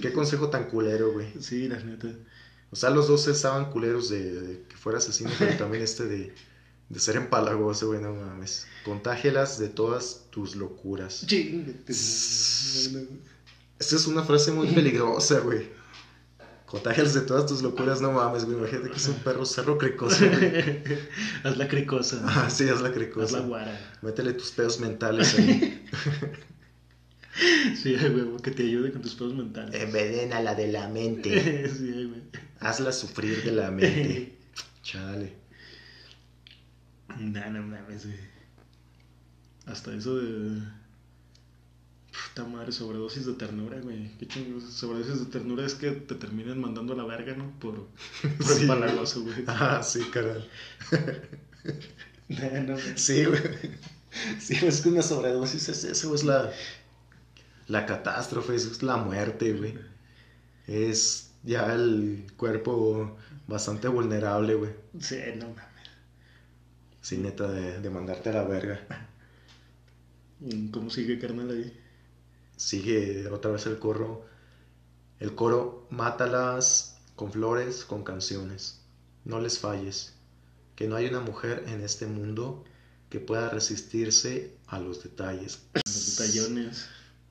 Qué 0.00 0.12
consejo 0.12 0.48
tan 0.50 0.68
culero, 0.70 1.12
güey. 1.12 1.28
Sí, 1.40 1.68
la 1.68 1.78
neta. 1.78 2.08
O 2.70 2.76
sea, 2.76 2.90
los 2.90 3.08
dos 3.08 3.26
estaban 3.28 3.70
culeros 3.70 4.08
de, 4.08 4.40
de 4.40 4.62
que 4.68 4.76
fuera 4.76 4.98
asesino, 4.98 5.30
pero 5.38 5.56
también 5.56 5.82
este 5.82 6.04
de, 6.04 6.34
de 6.88 7.00
ser 7.00 7.16
empalagoso, 7.16 7.88
güey, 7.88 8.00
no 8.00 8.14
mames. 8.14 8.66
Contágelas 8.84 9.58
de 9.58 9.68
todas 9.68 10.26
tus 10.30 10.56
locuras. 10.56 11.26
Chingate. 11.26 11.92
Esta 11.92 13.96
es 13.96 14.06
una 14.06 14.22
frase 14.24 14.52
muy 14.52 14.68
peligrosa, 14.68 15.40
güey. 15.40 15.68
Contágelas 16.70 17.14
de 17.14 17.22
todas 17.22 17.46
tus 17.46 17.62
locuras, 17.62 18.02
no 18.02 18.12
mames, 18.12 18.44
güey. 18.44 18.58
Imagínate 18.58 18.90
que 18.90 18.96
es 18.96 19.08
un 19.08 19.14
perro 19.16 19.46
cerro 19.46 19.78
cricoso, 19.78 20.26
güey. 20.28 20.82
Haz 21.42 21.56
la 21.56 21.66
cricosa. 21.66 22.20
Ah, 22.26 22.50
sí, 22.50 22.68
haz 22.68 22.82
la 22.82 22.88
Haz 22.88 22.94
cricosa. 22.94 23.40
la 23.40 23.46
guara. 23.46 23.98
Métele 24.02 24.34
tus 24.34 24.50
pedos 24.52 24.78
mentales 24.80 25.34
ahí. 25.38 25.84
Sí, 27.80 27.94
güey, 27.94 28.36
que 28.42 28.50
te 28.50 28.64
ayude 28.64 28.90
con 28.90 29.00
tus 29.00 29.14
pedos 29.14 29.32
mentales. 29.32 29.72
Envenena 29.80 30.40
la 30.40 30.56
de 30.56 30.72
la 30.72 30.88
mente. 30.88 31.68
sí, 31.72 31.92
güey. 32.06 32.22
Hazla 32.58 32.90
sufrir 32.90 33.44
de 33.44 33.52
la 33.52 33.70
mente. 33.70 34.36
Chale. 34.82 35.34
No, 37.16 37.50
no 37.50 37.62
mames, 37.62 38.06
güey. 38.06 38.18
Hasta 39.66 39.94
eso 39.94 40.16
de. 40.18 40.62
Puta 42.22 42.44
madre, 42.44 42.72
sobredosis 42.72 43.26
de 43.26 43.34
ternura, 43.34 43.80
güey. 43.80 44.16
Qué 44.18 44.26
chingos. 44.26 44.64
Sobredosis 44.64 45.20
de 45.20 45.26
ternura 45.26 45.64
es 45.64 45.74
que 45.74 45.92
te 45.92 46.14
terminen 46.16 46.60
mandando 46.60 46.92
a 46.94 46.96
la 46.96 47.04
verga, 47.04 47.34
¿no? 47.34 47.58
Por, 47.60 47.88
por 48.42 48.56
Sí. 48.56 48.58
empalagoso, 48.58 49.22
güey. 49.22 49.44
Ah, 49.46 49.82
sí, 49.82 50.10
carnal. 50.10 50.48
No, 52.28 52.60
no, 52.62 52.78
güey. 52.82 52.96
Sí, 52.96 53.24
güey. 53.24 53.40
Sí, 54.38 54.56
es 54.66 54.80
que 54.82 54.88
una 54.90 55.02
sobredosis 55.02 55.68
es 55.68 55.84
eso, 55.84 56.14
es 56.14 56.24
la, 56.24 56.52
la 57.68 57.86
catástrofe, 57.86 58.54
es 58.56 58.82
la 58.82 58.96
muerte, 58.96 59.52
güey. 59.52 59.78
Es 60.66 61.32
ya 61.42 61.74
el 61.74 62.26
cuerpo 62.36 63.16
bastante 63.46 63.88
vulnerable, 63.88 64.54
güey. 64.54 64.72
Sí, 65.00 65.16
no 65.36 65.48
mames. 65.48 65.88
Sin 67.00 67.22
neta 67.24 67.48
de, 67.50 67.80
de 67.80 67.90
mandarte 67.90 68.30
a 68.30 68.34
la 68.34 68.44
verga. 68.44 68.78
¿Cómo 70.72 70.90
sigue 70.90 71.18
carnal 71.18 71.50
ahí? 71.50 71.72
Sigue 72.58 73.28
otra 73.28 73.52
vez 73.52 73.66
el 73.66 73.78
coro. 73.78 74.26
El 75.20 75.36
coro, 75.36 75.86
mátalas 75.90 76.98
con 77.14 77.30
flores, 77.30 77.84
con 77.84 78.02
canciones. 78.02 78.80
No 79.24 79.40
les 79.40 79.60
falles. 79.60 80.14
Que 80.74 80.88
no 80.88 80.96
hay 80.96 81.06
una 81.06 81.20
mujer 81.20 81.64
en 81.68 81.82
este 81.82 82.06
mundo 82.06 82.64
que 83.10 83.20
pueda 83.20 83.48
resistirse 83.48 84.56
a 84.66 84.80
los 84.80 85.02
detalles. 85.04 85.60
Los 85.74 86.16
detallones. 86.16 86.88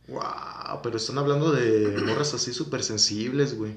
Wow, 0.07 0.81
pero 0.81 0.95
están 0.95 1.17
hablando 1.17 1.51
de 1.51 2.01
morras 2.05 2.33
así 2.33 2.53
súper 2.53 2.81
sensibles, 2.81 3.57
güey. 3.57 3.73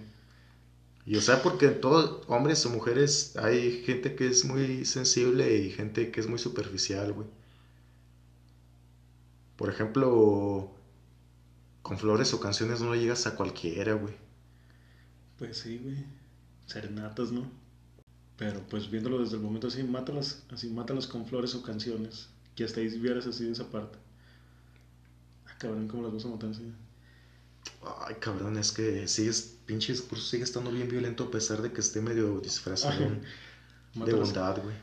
Y 1.05 1.17
o 1.17 1.21
sea, 1.21 1.43
porque 1.43 1.67
en 1.67 1.81
todo, 1.81 2.23
hombres 2.29 2.65
o 2.65 2.71
mujeres, 2.71 3.37
hay 3.37 3.83
gente 3.83 4.15
que 4.15 4.29
es 4.29 4.45
muy 4.45 4.85
sensible 4.85 5.57
y 5.57 5.71
gente 5.71 6.13
que 6.13 6.21
es 6.21 6.29
muy 6.29 6.39
superficial, 6.39 7.13
güey. 7.13 7.27
Por 9.57 9.69
ejemplo, 9.69 10.73
con 11.91 11.99
flores 11.99 12.33
o 12.35 12.39
canciones 12.39 12.81
no 12.81 12.95
le 12.95 13.01
llegas 13.01 13.27
a 13.27 13.35
cualquiera, 13.35 13.95
güey. 13.95 14.15
Pues 15.37 15.59
sí, 15.59 15.79
güey. 15.79 15.97
Serenatas, 16.67 17.33
¿no? 17.33 17.51
Pero 18.37 18.61
pues 18.69 18.89
viéndolo 18.89 19.19
desde 19.19 19.35
el 19.35 19.43
momento 19.43 19.67
así, 19.67 19.83
mátalas, 19.83 20.45
así, 20.53 20.71
mátalas 20.71 21.09
con 21.09 21.27
flores 21.27 21.53
o 21.57 21.65
canciones. 21.65 22.29
Que 22.55 22.63
hasta 22.63 22.79
ahí 22.79 22.97
vieras 22.97 23.27
así 23.27 23.45
de 23.45 23.51
esa 23.51 23.69
parte. 23.73 23.99
Ah, 25.49 25.57
cabrón, 25.59 25.89
¿cómo 25.89 26.05
las 26.05 26.13
vas 26.13 26.25
a 26.27 26.29
matar 26.29 26.51
así? 26.51 26.73
Ay, 28.07 28.15
cabrón, 28.21 28.57
es 28.57 28.71
que 28.71 29.09
sigues, 29.09 29.59
pinche 29.67 29.91
discurso 29.91 30.25
sigue 30.25 30.45
estando 30.45 30.71
bien 30.71 30.89
violento 30.89 31.25
a 31.25 31.31
pesar 31.33 31.61
de 31.61 31.73
que 31.73 31.81
esté 31.81 32.01
medio 32.01 32.39
disfrazado 32.39 33.01
de 33.97 34.13
bondad, 34.15 34.63
güey. 34.63 34.77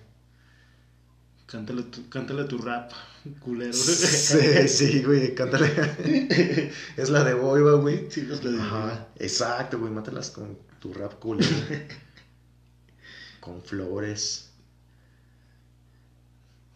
Cántale 1.47 1.83
tu, 1.83 2.09
cántale 2.09 2.43
tu 2.43 2.57
rap, 2.57 2.91
culero. 3.39 3.71
Sí, 3.73 4.67
sí, 4.67 5.01
güey, 5.03 5.33
cántale. 5.33 5.67
es 6.97 7.09
la 7.09 7.23
de 7.23 7.33
Boiva, 7.35 7.73
güey. 7.75 8.11
Sí, 8.11 8.27
es 8.29 8.43
la 8.43 8.51
de- 8.51 8.59
Ajá, 8.61 9.07
exacto, 9.17 9.79
güey, 9.79 9.91
mátalas 9.91 10.29
con 10.29 10.57
tu 10.79 10.93
rap 10.93 11.13
culero. 11.19 11.49
con 13.39 13.61
flores. 13.63 14.49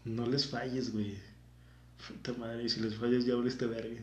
No 0.05 0.25
les 0.25 0.47
falles, 0.47 0.93
güey. 0.93 1.17
Puta 2.07 2.33
madre, 2.33 2.63
y 2.63 2.69
si 2.69 2.79
les 2.79 2.95
fallas 2.95 3.25
ya 3.25 3.33
este 3.45 3.65
verga. 3.67 4.01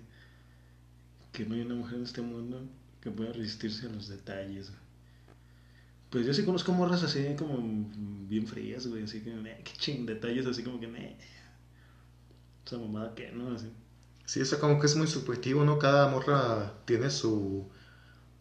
Que 1.32 1.46
no 1.46 1.54
hay 1.54 1.62
una 1.62 1.76
mujer 1.76 1.96
en 1.96 2.04
este 2.04 2.20
mundo 2.20 2.62
que 3.00 3.10
pueda 3.10 3.32
resistirse 3.32 3.86
a 3.86 3.90
los 3.90 4.08
detalles. 4.08 4.68
güey. 4.68 4.87
Pues 6.10 6.26
yo 6.26 6.32
sí 6.32 6.44
conozco 6.44 6.72
morras 6.72 7.02
así 7.02 7.34
como 7.36 7.58
bien 8.28 8.46
frías, 8.46 8.86
güey. 8.86 9.04
Así 9.04 9.22
que, 9.22 9.34
"Meh, 9.34 9.62
qué 9.62 9.72
ching, 9.76 10.06
detalles 10.06 10.46
así 10.46 10.62
como 10.62 10.80
que, 10.80 10.86
"Meh". 10.86 11.16
Esa 12.66 12.78
mamada 12.78 13.14
que, 13.14 13.30
¿no? 13.32 13.54
Así. 13.54 13.70
Sí, 14.24 14.40
eso 14.40 14.58
como 14.60 14.78
que 14.78 14.86
es 14.86 14.96
muy 14.96 15.06
subjetivo, 15.06 15.64
¿no? 15.64 15.78
Cada 15.78 16.08
morra 16.08 16.74
tiene 16.84 17.10
su 17.10 17.66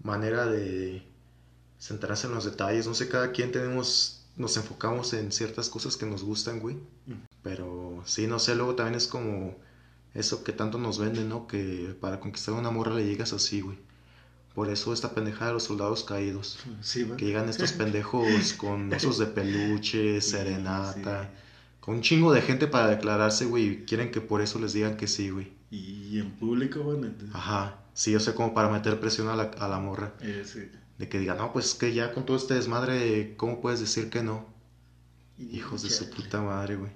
manera 0.03 0.45
de 0.45 1.03
centrarse 1.79 2.27
en 2.27 2.33
los 2.35 2.45
detalles. 2.45 2.87
No 2.87 2.93
sé, 2.93 3.07
cada 3.09 3.31
quien 3.31 3.51
tenemos, 3.51 4.25
nos 4.35 4.57
enfocamos 4.57 5.13
en 5.13 5.31
ciertas 5.31 5.69
cosas 5.69 5.97
que 5.97 6.05
nos 6.05 6.23
gustan, 6.23 6.59
güey. 6.59 6.75
Mm. 7.05 7.13
Pero 7.43 8.03
sí, 8.05 8.27
no 8.27 8.39
sé, 8.39 8.55
luego 8.55 8.75
también 8.75 8.95
es 8.95 9.07
como 9.07 9.55
eso 10.13 10.43
que 10.43 10.51
tanto 10.53 10.77
nos 10.77 10.99
venden, 10.99 11.29
¿no? 11.29 11.47
Que 11.47 11.95
para 12.01 12.19
conquistar 12.19 12.55
a 12.55 12.59
una 12.59 12.71
morra 12.71 12.93
le 12.95 13.05
llegas 13.05 13.33
así, 13.33 13.61
güey. 13.61 13.77
Por 14.57 14.71
eso 14.71 14.91
esta 14.91 15.13
pendejada 15.13 15.49
de 15.49 15.53
los 15.53 15.65
soldados 15.65 16.03
caídos. 16.03 16.57
Sí. 16.81 17.07
Que 17.15 17.25
llegan 17.25 17.47
estos 17.47 17.73
pendejos 17.83 18.53
con 18.53 18.91
osos 18.91 19.19
de 19.19 19.27
peluche, 19.27 20.19
serenata, 20.19 21.25
sí. 21.25 21.29
con 21.79 21.97
un 21.97 22.01
chingo 22.01 22.33
de 22.33 22.41
gente 22.41 22.65
para 22.65 22.87
declararse, 22.87 23.45
güey. 23.45 23.67
Y 23.67 23.85
quieren 23.85 24.09
que 24.09 24.19
por 24.19 24.41
eso 24.41 24.57
les 24.57 24.73
digan 24.73 24.97
que 24.97 25.05
sí, 25.05 25.29
güey. 25.29 25.51
Y 25.69 26.17
en 26.17 26.31
público, 26.31 26.79
bueno. 26.79 27.07
Ajá, 27.33 27.81
sí, 27.93 28.15
o 28.15 28.19
sea, 28.19 28.33
como 28.33 28.55
para 28.55 28.67
meter 28.69 28.99
presión 28.99 29.27
a 29.27 29.35
la, 29.35 29.43
a 29.43 29.67
la 29.67 29.77
morra. 29.77 30.15
Eh, 30.21 30.43
sí. 30.43 30.71
De 30.97 31.07
que 31.07 31.19
diga, 31.19 31.35
no, 31.35 31.53
pues 31.53 31.67
es 31.67 31.73
que 31.75 31.93
ya 31.93 32.11
con 32.11 32.25
todo 32.25 32.35
este 32.35 32.55
desmadre, 32.55 33.35
¿cómo 33.37 33.61
puedes 33.61 33.79
decir 33.79 34.09
que 34.09 34.23
no? 34.23 34.47
Hijos 35.37 35.83
de 35.83 35.91
su 35.91 36.09
puta 36.09 36.41
madre, 36.41 36.77
güey. 36.77 36.91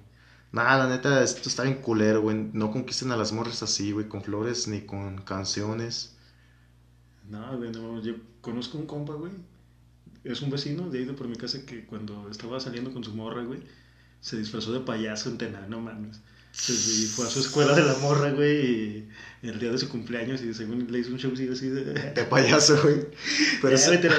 Nada, 0.50 0.78
la 0.78 0.90
neta, 0.96 1.22
esto 1.22 1.48
está 1.48 1.62
bien 1.62 1.76
culero, 1.80 2.22
güey. 2.22 2.50
No 2.52 2.72
conquisten 2.72 3.12
a 3.12 3.16
las 3.16 3.32
morras 3.32 3.62
así, 3.62 3.92
güey, 3.92 4.08
con 4.08 4.24
flores 4.24 4.66
ni 4.66 4.80
con 4.80 5.18
canciones. 5.18 6.11
No, 7.32 7.56
güey, 7.56 7.70
no, 7.72 8.00
yo 8.02 8.14
conozco 8.40 8.78
un 8.78 8.86
compa, 8.86 9.14
güey. 9.14 9.32
Es 10.24 10.42
un 10.42 10.50
vecino 10.50 10.88
de 10.90 10.98
ahí 10.98 11.04
de 11.04 11.14
por 11.14 11.28
mi 11.28 11.36
casa 11.36 11.64
que 11.66 11.86
cuando 11.86 12.28
estaba 12.30 12.60
saliendo 12.60 12.92
con 12.92 13.04
su 13.04 13.14
morra, 13.14 13.42
güey, 13.44 13.60
se 14.20 14.38
disfrazó 14.38 14.72
de 14.72 14.80
payaso 14.80 15.30
en 15.30 15.38
Tena, 15.38 15.66
no 15.68 15.80
mames. 15.80 16.20
Sí, 16.52 17.10
fue 17.14 17.26
a 17.26 17.30
su 17.30 17.40
escuela 17.40 17.74
de 17.74 17.82
la 17.82 17.94
morra, 17.94 18.30
güey, 18.30 19.08
y 19.42 19.48
el 19.48 19.58
día 19.58 19.70
de 19.72 19.78
su 19.78 19.88
cumpleaños 19.88 20.42
y 20.42 20.52
según 20.52 20.86
le 20.90 20.98
hizo 20.98 21.10
un 21.10 21.16
showcillo 21.16 21.54
así 21.54 21.68
de... 21.68 21.82
De 22.12 22.24
payaso, 22.24 22.78
güey. 22.82 23.06
Pero 23.62 23.76
vete 23.90 24.08
a. 24.08 24.12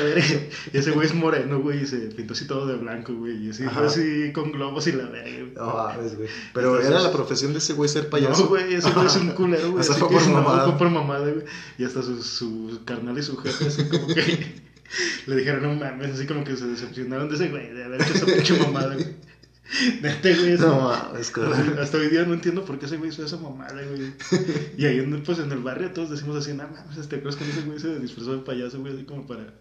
Y 0.73 0.77
ese 0.77 0.91
güey 0.91 1.07
es 1.07 1.13
moreno, 1.13 1.59
güey, 1.61 1.83
y 1.83 1.85
se 1.85 1.97
pintó 1.97 2.33
así 2.33 2.45
todo 2.45 2.65
de 2.65 2.75
blanco, 2.75 3.13
güey, 3.13 3.45
y 3.45 3.49
así, 3.51 3.63
Ajá. 3.63 3.77
fue 3.79 3.87
así 3.87 4.31
con 4.33 4.51
globos 4.51 4.87
y 4.87 4.93
la 4.93 5.05
verga. 5.05 5.45
No 5.55 5.73
mames, 5.75 6.17
güey. 6.17 6.27
Pero 6.53 6.69
Entonces- 6.69 6.91
era 6.91 7.01
la 7.01 7.11
profesión 7.13 7.53
de 7.53 7.59
ese 7.59 7.73
güey 7.73 7.87
ser 7.87 8.09
payaso. 8.09 8.43
No, 8.43 8.49
güey, 8.49 8.73
ese 8.73 8.89
güey 8.91 9.05
es 9.05 9.15
un 9.15 9.29
culero, 9.35 9.69
güey. 9.71 9.81
O 9.81 9.83
sea, 9.83 9.93
así 9.95 9.99
fue 10.03 10.09
por 10.11 10.27
mamada. 10.27 10.65
Fue 10.69 10.77
por 10.79 10.89
mamada, 10.89 11.29
güey. 11.31 11.45
Y 11.77 11.83
hasta 11.85 12.01
su, 12.01 12.21
su 12.21 12.81
carnal 12.83 13.17
y 13.17 13.21
su 13.23 13.37
jefe, 13.37 13.67
así 13.67 13.83
como 13.85 14.07
que 14.07 14.55
le 15.27 15.35
dijeron, 15.35 15.61
no 15.63 15.75
mames, 15.75 16.15
así 16.15 16.25
como 16.25 16.43
que 16.43 16.57
se 16.57 16.65
decepcionaron 16.65 17.29
de 17.29 17.35
ese 17.35 17.49
güey, 17.49 17.71
de 17.73 17.83
haber 17.85 18.01
hecho 18.01 18.13
esa 18.15 18.25
pinche 18.25 18.57
mamada, 18.57 18.95
güey. 18.95 19.07
Neta, 20.01 20.29
güey, 20.29 20.53
así- 20.53 20.61
No 20.61 20.81
mames, 20.81 21.31
cabrón. 21.31 21.75
Hasta 21.81 21.97
hoy 21.97 22.09
día 22.09 22.23
no 22.25 22.33
entiendo 22.33 22.65
por 22.65 22.77
qué 22.79 22.85
ese 22.85 22.97
güey 22.97 23.09
hizo 23.09 23.25
esa 23.25 23.37
mamada, 23.37 23.81
güey. 23.83 24.13
Y 24.77 24.85
ahí 24.85 24.99
en, 24.99 25.23
pues, 25.23 25.39
en 25.39 25.51
el 25.51 25.59
barrio 25.59 25.91
todos 25.91 26.09
decimos 26.09 26.37
así, 26.37 26.53
no 26.53 26.63
mames, 26.67 26.97
este, 26.97 27.21
¿crees 27.21 27.35
que 27.35 27.49
ese 27.49 27.61
güey 27.61 27.79
se 27.79 27.97
disfrazó 27.99 28.33
de 28.33 28.39
payaso, 28.43 28.79
güey? 28.81 28.93
Así 28.93 29.03
como 29.05 29.25
para, 29.25 29.53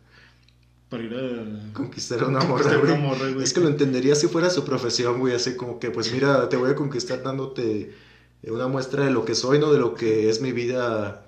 para 0.89 1.03
ir 1.05 1.15
a... 1.15 1.73
Conquistar 1.73 2.21
a 2.23 2.27
una 2.27 2.41
Conquistar 2.41 2.79
güey. 2.81 2.93
una 2.93 3.01
morra, 3.01 3.31
güey. 3.31 3.45
Es 3.45 3.53
que 3.55 3.61
lo 3.61 3.69
entendería 3.69 4.15
si 4.15 4.27
fuera 4.29 4.51
su 4.51 4.65
profesión, 4.65 5.19
güey. 5.21 5.35
Así 5.35 5.55
como 5.57 5.79
que, 5.79 5.91
pues 5.91 6.13
mira, 6.13 6.49
te 6.49 6.57
voy 6.57 6.71
a 6.71 6.75
conquistar 6.75 7.23
dándote 7.23 7.95
una 8.43 8.67
muestra 8.69 9.05
de 9.05 9.13
lo 9.13 9.25
que 9.25 9.35
soy, 9.37 9.59
no 9.61 9.73
de 9.73 9.79
lo 9.79 9.95
que 9.95 10.29
es 10.29 10.41
mi 10.41 10.51
vida 10.53 11.27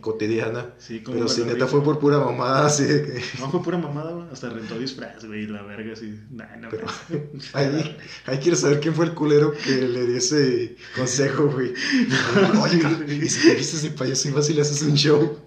cotidiana. 0.00 0.74
Sí, 0.78 1.02
como 1.02 1.16
Pero 1.16 1.28
si 1.28 1.44
neta 1.44 1.66
fue 1.66 1.82
por 1.82 1.98
pura 1.98 2.18
mamada, 2.18 2.66
así 2.66 2.84
de 2.84 3.02
que. 3.02 3.22
No, 3.38 3.50
fue 3.50 3.62
pura 3.62 3.78
mamada, 3.78 4.12
güey. 4.12 4.26
Hasta 4.32 4.48
rentó 4.48 4.78
disfraz, 4.78 5.24
güey, 5.24 5.46
la 5.46 5.62
verga, 5.62 5.92
así. 5.92 6.18
Nah, 6.30 6.56
no, 6.56 6.68
Pero 6.70 6.86
ahí, 7.52 7.96
ahí 8.26 8.38
quiero 8.38 8.56
saber 8.56 8.80
quién 8.80 8.94
fue 8.94 9.06
el 9.06 9.14
culero 9.14 9.52
que 9.52 9.88
le 9.88 10.06
dio 10.06 10.16
ese 10.16 10.76
consejo, 10.96 11.48
güey. 11.48 11.74
Oye, 12.62 12.82
y 13.14 13.28
si 13.28 13.48
te 13.48 13.54
vistes 13.54 13.82
de 13.82 13.90
payaso 13.90 14.28
y 14.28 14.32
vas 14.32 14.48
y 14.50 14.54
le 14.54 14.62
haces 14.62 14.82
un 14.82 14.94
show. 14.94 15.38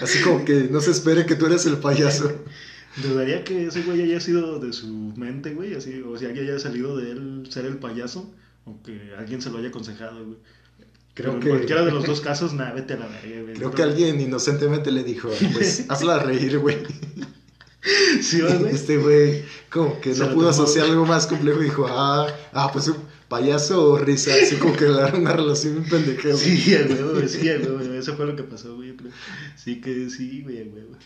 Así 0.00 0.20
como 0.22 0.44
que 0.44 0.68
no 0.70 0.80
se 0.80 0.90
espere 0.90 1.24
que 1.24 1.36
tú 1.36 1.46
eres 1.46 1.64
el 1.66 1.78
payaso. 1.78 2.30
Dudaría 3.02 3.44
que 3.44 3.66
ese 3.66 3.82
güey 3.82 4.02
haya 4.02 4.20
sido 4.20 4.58
de 4.58 4.72
su 4.72 4.88
mente, 4.88 5.54
güey, 5.54 5.74
así, 5.74 6.02
o 6.02 6.16
sea, 6.16 6.32
que 6.32 6.40
haya 6.40 6.58
salido 6.58 6.96
de 6.96 7.12
él 7.12 7.46
ser 7.50 7.66
el 7.66 7.78
payaso, 7.78 8.34
o 8.64 8.82
que 8.82 9.12
alguien 9.16 9.42
se 9.42 9.50
lo 9.50 9.58
haya 9.58 9.68
aconsejado, 9.68 10.24
güey. 10.24 10.38
Creo 11.16 11.30
Pero 11.32 11.40
que- 11.40 11.48
en 11.48 11.54
cualquiera 11.56 11.84
de 11.84 11.90
los 11.90 12.04
dos 12.06 12.20
casos, 12.20 12.52
nada, 12.52 12.72
vete 12.74 12.92
a 12.94 12.98
la 12.98 13.06
verga, 13.08 13.42
güey. 13.42 13.54
Creo 13.54 13.70
que 13.72 13.82
alguien 13.82 14.20
inocentemente 14.20 14.92
le 14.92 15.02
dijo, 15.02 15.28
pues 15.54 15.86
hazla 15.88 16.18
reír, 16.20 16.58
güey. 16.58 16.76
Sí, 18.20 18.40
¿va, 18.42 18.54
güey. 18.54 18.72
Este 18.74 18.98
güey, 18.98 19.42
como 19.70 20.00
que 20.00 20.14
Se 20.14 20.26
no 20.26 20.34
pudo 20.34 20.50
asociar 20.50 20.86
algo 20.86 21.06
más 21.06 21.26
complejo 21.26 21.60
y 21.62 21.64
dijo, 21.64 21.86
ah, 21.88 22.26
ah, 22.52 22.70
pues 22.72 22.88
un 22.88 22.96
payaso 23.28 23.82
o 23.92 23.98
risa. 23.98 24.32
Así 24.40 24.56
como 24.56 24.76
que 24.76 24.84
le 24.84 24.92
daron 24.92 25.22
una 25.22 25.32
relación 25.32 25.74
bien 25.76 25.88
pendeja, 25.88 26.28
güey. 26.28 26.38
Sí, 26.38 26.74
a 26.74 26.86
huevo, 26.86 27.12
güey, 27.14 27.28
sí, 27.28 27.48
a 27.48 27.56
huevo, 27.58 27.78
güey. 27.78 27.96
Eso 27.96 28.14
fue 28.16 28.26
lo 28.26 28.36
que 28.36 28.42
pasó, 28.42 28.76
güey, 28.76 28.90
yo 28.90 28.96
creo. 28.96 29.12
Sí 29.56 29.80
que 29.80 30.10
sí, 30.10 30.42
güey, 30.42 30.58
a 30.62 30.64
huevo. 30.64 30.96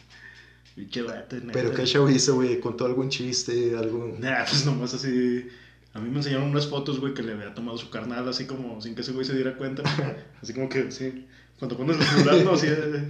Pinche 0.74 1.02
vato. 1.02 1.36
Pero 1.52 1.72
qué 1.74 1.84
show 1.86 2.08
hizo, 2.08 2.34
güey, 2.34 2.58
contó 2.58 2.86
algún 2.86 3.10
chiste, 3.10 3.76
algo. 3.76 4.16
Nah, 4.18 4.44
pues 4.48 4.64
nomás 4.66 4.94
así. 4.94 5.46
A 5.92 5.98
mí 5.98 6.08
me 6.08 6.18
enseñaron 6.18 6.48
unas 6.48 6.68
fotos, 6.68 7.00
güey, 7.00 7.14
que 7.14 7.22
le 7.22 7.32
había 7.32 7.54
tomado 7.54 7.76
su 7.76 7.90
carnal, 7.90 8.28
así 8.28 8.46
como 8.46 8.80
sin 8.80 8.94
que 8.94 9.00
ese 9.00 9.12
güey 9.12 9.24
se 9.24 9.34
diera 9.34 9.56
cuenta. 9.56 9.82
Así 10.42 10.54
como 10.54 10.68
que, 10.68 10.90
sí. 10.90 11.26
Cuando 11.58 11.76
pones 11.76 11.98
el 11.98 12.04
celular, 12.04 12.42
no, 12.42 12.52
así, 12.52 12.68
eh, 12.68 13.08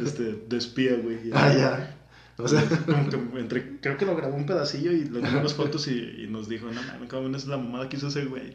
este, 0.00 0.44
de 0.48 0.56
espía, 0.56 0.94
güey. 1.02 1.18
Ah, 1.32 1.52
ya. 1.52 1.96
O 2.36 2.46
sea, 2.46 2.62
Como 2.86 3.10
que 3.10 3.40
entre, 3.40 3.80
creo 3.80 3.96
que 3.96 4.06
lo 4.06 4.14
grabó 4.14 4.36
un 4.36 4.46
pedacillo 4.46 4.92
y 4.92 5.04
le 5.04 5.20
tomó 5.20 5.42
las 5.42 5.54
fotos 5.54 5.88
y, 5.88 6.22
y 6.22 6.26
nos 6.28 6.48
dijo, 6.48 6.66
no 6.66 6.80
mames, 6.82 7.08
cabrón, 7.08 7.34
es 7.34 7.46
la 7.46 7.56
mamada 7.56 7.88
que 7.88 7.96
hizo 7.96 8.06
ese 8.06 8.26
güey. 8.26 8.54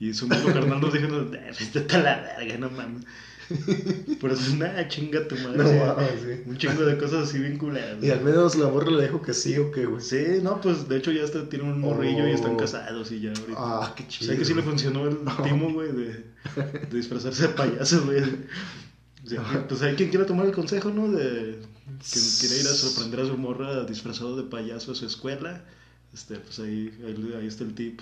Y 0.00 0.14
su 0.14 0.26
mismo 0.26 0.52
carnal 0.52 0.80
nos 0.80 0.92
dijo, 0.92 1.06
no, 1.08 1.30
pues 1.30 1.72
vete 1.72 1.96
a 1.96 2.00
la 2.00 2.20
verga, 2.22 2.58
no 2.58 2.70
mames. 2.70 3.04
Por 4.20 4.30
eso 4.32 4.42
es 4.42 4.54
nada, 4.54 4.86
chinga 4.88 5.26
tu 5.28 5.36
madre. 5.36 5.58
no. 5.78 5.96
Un 6.50 6.56
chingo 6.58 6.84
de 6.84 6.96
cosas 6.98 7.28
así 7.28 7.38
bien 7.38 7.58
culeras. 7.58 8.02
Y 8.02 8.10
al 8.10 8.22
menos 8.22 8.56
la 8.56 8.68
morra 8.68 8.90
le 8.90 9.02
dijo 9.04 9.20
que 9.22 9.34
sí 9.34 9.56
o 9.58 9.70
que, 9.70 9.86
güey. 9.86 10.00
Sí, 10.02 10.24
no, 10.42 10.60
pues 10.60 10.88
de 10.88 10.96
hecho 10.98 11.10
ya 11.12 11.22
está, 11.22 11.48
tienen 11.48 11.68
un 11.68 11.80
morrillo 11.80 12.26
y 12.28 12.32
están 12.32 12.52
Oh. 12.54 12.56
casados 12.56 13.10
y 13.12 13.20
ya 13.20 13.30
ahorita. 13.30 13.54
Ah, 13.56 13.92
qué 13.96 14.04
o 14.04 14.08
chido. 14.08 14.28
sea 14.30 14.38
que 14.38 14.44
sí 14.44 14.54
le 14.54 14.62
funcionó 14.62 15.08
el 15.08 15.18
timo, 15.42 15.72
güey, 15.72 15.92
de, 15.92 16.24
de 16.90 16.96
disfrazarse 16.96 17.42
de 17.48 17.54
payaso, 17.54 18.04
güey. 18.04 18.20
O 19.24 19.28
sea, 19.28 19.42
que, 19.52 19.58
pues 19.68 19.82
hay 19.82 19.94
quien 19.94 20.08
quiera 20.10 20.26
tomar 20.26 20.46
el 20.46 20.52
consejo, 20.52 20.90
¿no? 20.90 21.10
De 21.12 21.58
que 22.00 22.20
quiere 22.40 22.60
ir 22.60 22.66
a 22.66 22.70
sorprender 22.74 23.20
a 23.20 23.26
su 23.26 23.36
morra 23.36 23.84
disfrazado 23.84 24.36
de 24.36 24.44
payaso 24.44 24.92
a 24.92 24.94
su 24.94 25.06
escuela. 25.06 25.62
Este, 26.12 26.36
pues 26.36 26.58
ahí, 26.58 26.92
ahí, 27.06 27.34
ahí 27.38 27.46
está 27.46 27.64
el 27.64 27.74
tip. 27.74 28.00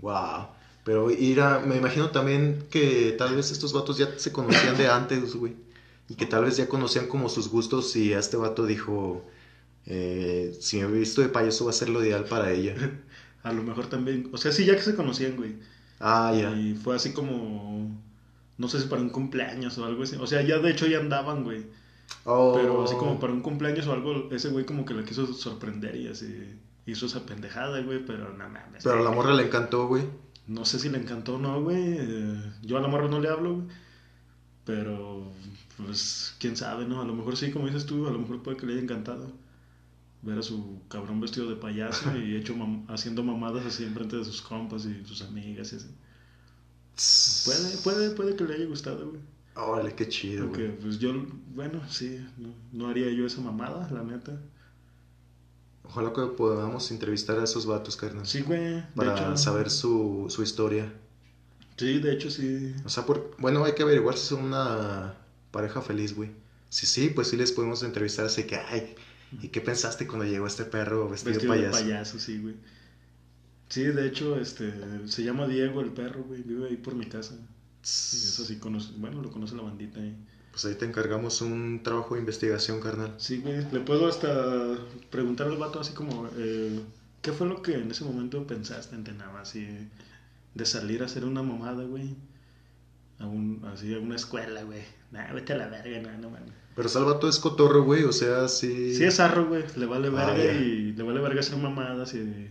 Wow. 0.00 0.48
Pero 0.86 1.10
Ira, 1.10 1.64
me 1.66 1.76
imagino 1.76 2.10
también 2.10 2.64
que 2.70 3.16
tal 3.18 3.34
vez 3.34 3.50
estos 3.50 3.72
vatos 3.72 3.98
ya 3.98 4.16
se 4.18 4.30
conocían 4.30 4.76
de 4.76 4.86
antes, 4.88 5.34
güey. 5.34 5.56
Y 6.08 6.14
que 6.14 6.26
tal 6.26 6.44
vez 6.44 6.56
ya 6.56 6.68
conocían 6.68 7.08
como 7.08 7.28
sus 7.28 7.48
gustos 7.48 7.96
y 7.96 8.14
a 8.14 8.20
este 8.20 8.36
vato 8.36 8.64
dijo, 8.66 9.24
eh, 9.86 10.56
si 10.60 10.76
me 10.76 10.84
he 10.84 11.00
visto 11.00 11.22
de 11.22 11.28
payaso 11.28 11.64
va 11.64 11.72
a 11.72 11.74
ser 11.74 11.88
lo 11.88 12.04
ideal 12.04 12.24
para 12.24 12.52
ella. 12.52 12.76
A 13.42 13.52
lo 13.52 13.64
mejor 13.64 13.86
también, 13.86 14.28
o 14.32 14.38
sea, 14.38 14.52
sí, 14.52 14.64
ya 14.64 14.76
que 14.76 14.82
se 14.82 14.94
conocían, 14.94 15.36
güey. 15.36 15.56
Ah, 15.98 16.32
ya. 16.36 16.52
Y 16.52 16.74
fue 16.74 16.94
así 16.94 17.12
como, 17.12 17.90
no 18.56 18.68
sé 18.68 18.80
si 18.80 18.86
para 18.86 19.02
un 19.02 19.10
cumpleaños 19.10 19.78
o 19.78 19.84
algo 19.84 20.04
así. 20.04 20.16
O 20.16 20.26
sea, 20.26 20.42
ya 20.42 20.58
de 20.58 20.70
hecho 20.70 20.86
ya 20.86 20.98
andaban, 20.98 21.42
güey. 21.42 21.66
Oh. 22.24 22.54
Pero 22.54 22.84
así 22.84 22.94
como 22.94 23.18
para 23.18 23.32
un 23.32 23.42
cumpleaños 23.42 23.88
o 23.88 23.92
algo, 23.92 24.28
ese 24.30 24.50
güey 24.50 24.64
como 24.64 24.84
que 24.84 24.94
la 24.94 25.04
quiso 25.04 25.32
sorprender 25.32 25.96
y 25.96 26.08
así 26.08 26.60
hizo 26.86 27.06
esa 27.06 27.26
pendejada, 27.26 27.80
güey, 27.80 28.04
pero 28.04 28.32
no 28.32 28.48
mames. 28.48 28.84
Pero 28.84 29.00
a 29.00 29.02
la 29.02 29.10
morra 29.10 29.34
le 29.34 29.44
encantó, 29.44 29.88
güey. 29.88 30.04
No 30.48 30.64
sé 30.64 30.78
si 30.78 30.88
le 30.88 30.98
encantó 30.98 31.36
o 31.36 31.38
no, 31.38 31.62
güey. 31.62 31.76
eh, 31.98 32.52
Yo 32.62 32.78
a 32.78 32.80
la 32.80 32.88
morra 32.88 33.08
no 33.08 33.20
le 33.20 33.28
hablo, 33.28 33.54
güey. 33.56 33.66
Pero, 34.64 35.32
pues, 35.78 36.34
quién 36.40 36.56
sabe, 36.56 36.86
¿no? 36.86 37.00
A 37.02 37.04
lo 37.06 37.14
mejor 37.14 37.36
sí, 37.36 37.52
como 37.52 37.66
dices 37.66 37.86
tú, 37.86 38.06
a 38.06 38.10
lo 38.12 38.18
mejor 38.18 38.42
puede 38.42 38.56
que 38.56 38.66
le 38.66 38.74
haya 38.74 38.82
encantado 38.82 39.32
ver 40.22 40.38
a 40.38 40.42
su 40.42 40.82
cabrón 40.88 41.20
vestido 41.20 41.48
de 41.48 41.56
payaso 41.56 42.16
y 42.18 42.36
hecho 42.36 42.54
mam- 42.56 42.84
haciendo 42.88 43.24
mamadas 43.24 43.66
así 43.66 43.84
enfrente 43.84 44.16
de 44.16 44.24
sus 44.24 44.42
compas 44.42 44.86
y 44.86 45.04
sus 45.06 45.22
amigas 45.22 45.72
y 45.72 45.76
así. 45.76 45.88
Puede, 47.44 47.76
puede, 47.78 48.10
puede 48.10 48.36
que 48.36 48.44
le 48.44 48.54
haya 48.54 48.66
gustado, 48.66 49.08
güey. 49.10 49.20
Órale, 49.56 49.94
qué 49.94 50.08
chido, 50.08 50.44
Porque, 50.44 50.68
güey. 50.68 50.78
pues 50.78 50.98
yo, 50.98 51.12
bueno, 51.54 51.80
sí, 51.88 52.24
no, 52.38 52.54
no 52.72 52.88
haría 52.88 53.10
yo 53.10 53.26
esa 53.26 53.40
mamada, 53.40 53.88
la 53.90 54.02
neta. 54.04 54.40
Ojalá 55.88 56.12
que 56.12 56.22
podamos 56.36 56.90
entrevistar 56.90 57.38
a 57.38 57.44
esos 57.44 57.66
vatos, 57.66 57.96
carnal. 57.96 58.26
Sí, 58.26 58.42
güey. 58.42 58.84
Para 58.94 59.14
hecho, 59.14 59.36
saber 59.36 59.70
su, 59.70 60.26
su 60.28 60.42
historia. 60.42 60.92
Sí, 61.76 61.98
de 61.98 62.12
hecho, 62.12 62.30
sí. 62.30 62.74
O 62.84 62.88
sea, 62.88 63.04
por, 63.06 63.34
bueno, 63.38 63.64
hay 63.64 63.74
que 63.74 63.82
averiguar 63.82 64.16
si 64.16 64.26
son 64.26 64.44
una 64.44 65.14
pareja 65.50 65.82
feliz, 65.82 66.14
güey. 66.14 66.30
Si 66.68 66.86
sí, 66.86 67.10
pues 67.10 67.28
sí 67.28 67.36
les 67.36 67.52
podemos 67.52 67.82
entrevistar 67.82 68.26
así 68.26 68.44
que, 68.44 68.56
ay, 68.56 68.94
¿y 69.40 69.48
qué 69.48 69.60
pensaste 69.60 70.06
cuando 70.06 70.24
llegó 70.24 70.46
este 70.46 70.64
perro 70.64 71.08
vestido, 71.08 71.34
Vestido 71.34 71.52
de 71.52 71.58
de 71.60 71.66
payaso? 71.66 71.84
payaso, 71.84 72.18
sí, 72.18 72.38
güey. 72.38 72.54
Sí, 73.68 73.82
de 73.82 74.06
hecho, 74.06 74.38
este, 74.38 74.72
se 75.06 75.24
llama 75.24 75.46
Diego 75.46 75.80
el 75.80 75.92
perro, 75.92 76.24
güey, 76.24 76.42
vive 76.42 76.68
ahí 76.68 76.76
por 76.76 76.94
mi 76.94 77.06
casa. 77.06 77.34
Y 77.34 77.86
eso 77.86 78.44
sí 78.44 78.58
conoce, 78.58 78.92
bueno, 78.96 79.22
lo 79.22 79.30
conoce 79.30 79.54
la 79.54 79.62
bandita 79.62 80.00
ahí. 80.00 80.16
Pues 80.56 80.64
ahí 80.64 80.74
te 80.74 80.86
encargamos 80.86 81.42
un 81.42 81.82
trabajo 81.82 82.14
de 82.14 82.20
investigación, 82.20 82.80
carnal. 82.80 83.12
Sí, 83.18 83.40
güey, 83.42 83.70
le 83.70 83.80
puedo 83.80 84.08
hasta 84.08 84.78
preguntar 85.10 85.48
al 85.48 85.58
vato 85.58 85.80
así 85.80 85.92
como, 85.92 86.30
eh, 86.38 86.80
¿qué 87.20 87.32
fue 87.32 87.46
lo 87.46 87.60
que 87.60 87.74
en 87.74 87.90
ese 87.90 88.04
momento 88.04 88.46
pensaste 88.46 88.96
en 88.96 89.18
nada 89.18 89.38
así 89.42 89.68
de 90.54 90.64
salir 90.64 91.02
a 91.02 91.06
hacer 91.06 91.26
una 91.26 91.42
mamada, 91.42 91.84
güey? 91.84 92.16
A 93.18 93.26
un, 93.26 93.62
así 93.70 93.94
a 93.94 93.98
una 93.98 94.16
escuela, 94.16 94.62
güey. 94.62 94.80
Nah, 95.10 95.30
vete 95.34 95.52
a 95.52 95.56
la 95.58 95.68
verga, 95.68 96.00
nah, 96.00 96.16
no 96.16 96.30
mames. 96.30 96.54
Pero 96.74 96.88
Salvato 96.88 97.28
es 97.28 97.38
cotorro, 97.38 97.84
güey, 97.84 98.04
o 98.04 98.12
sea, 98.12 98.48
sí... 98.48 98.94
Sí 98.94 99.04
es 99.04 99.20
arro, 99.20 99.48
güey, 99.48 99.62
le 99.76 99.84
vale 99.84 100.08
Ah, 100.08 100.32
verga 100.32 100.52
y 100.54 100.92
le 100.92 101.02
vale 101.02 101.20
verga 101.20 101.40
hacer 101.40 101.58
mamadas 101.58 102.14
y... 102.14 102.48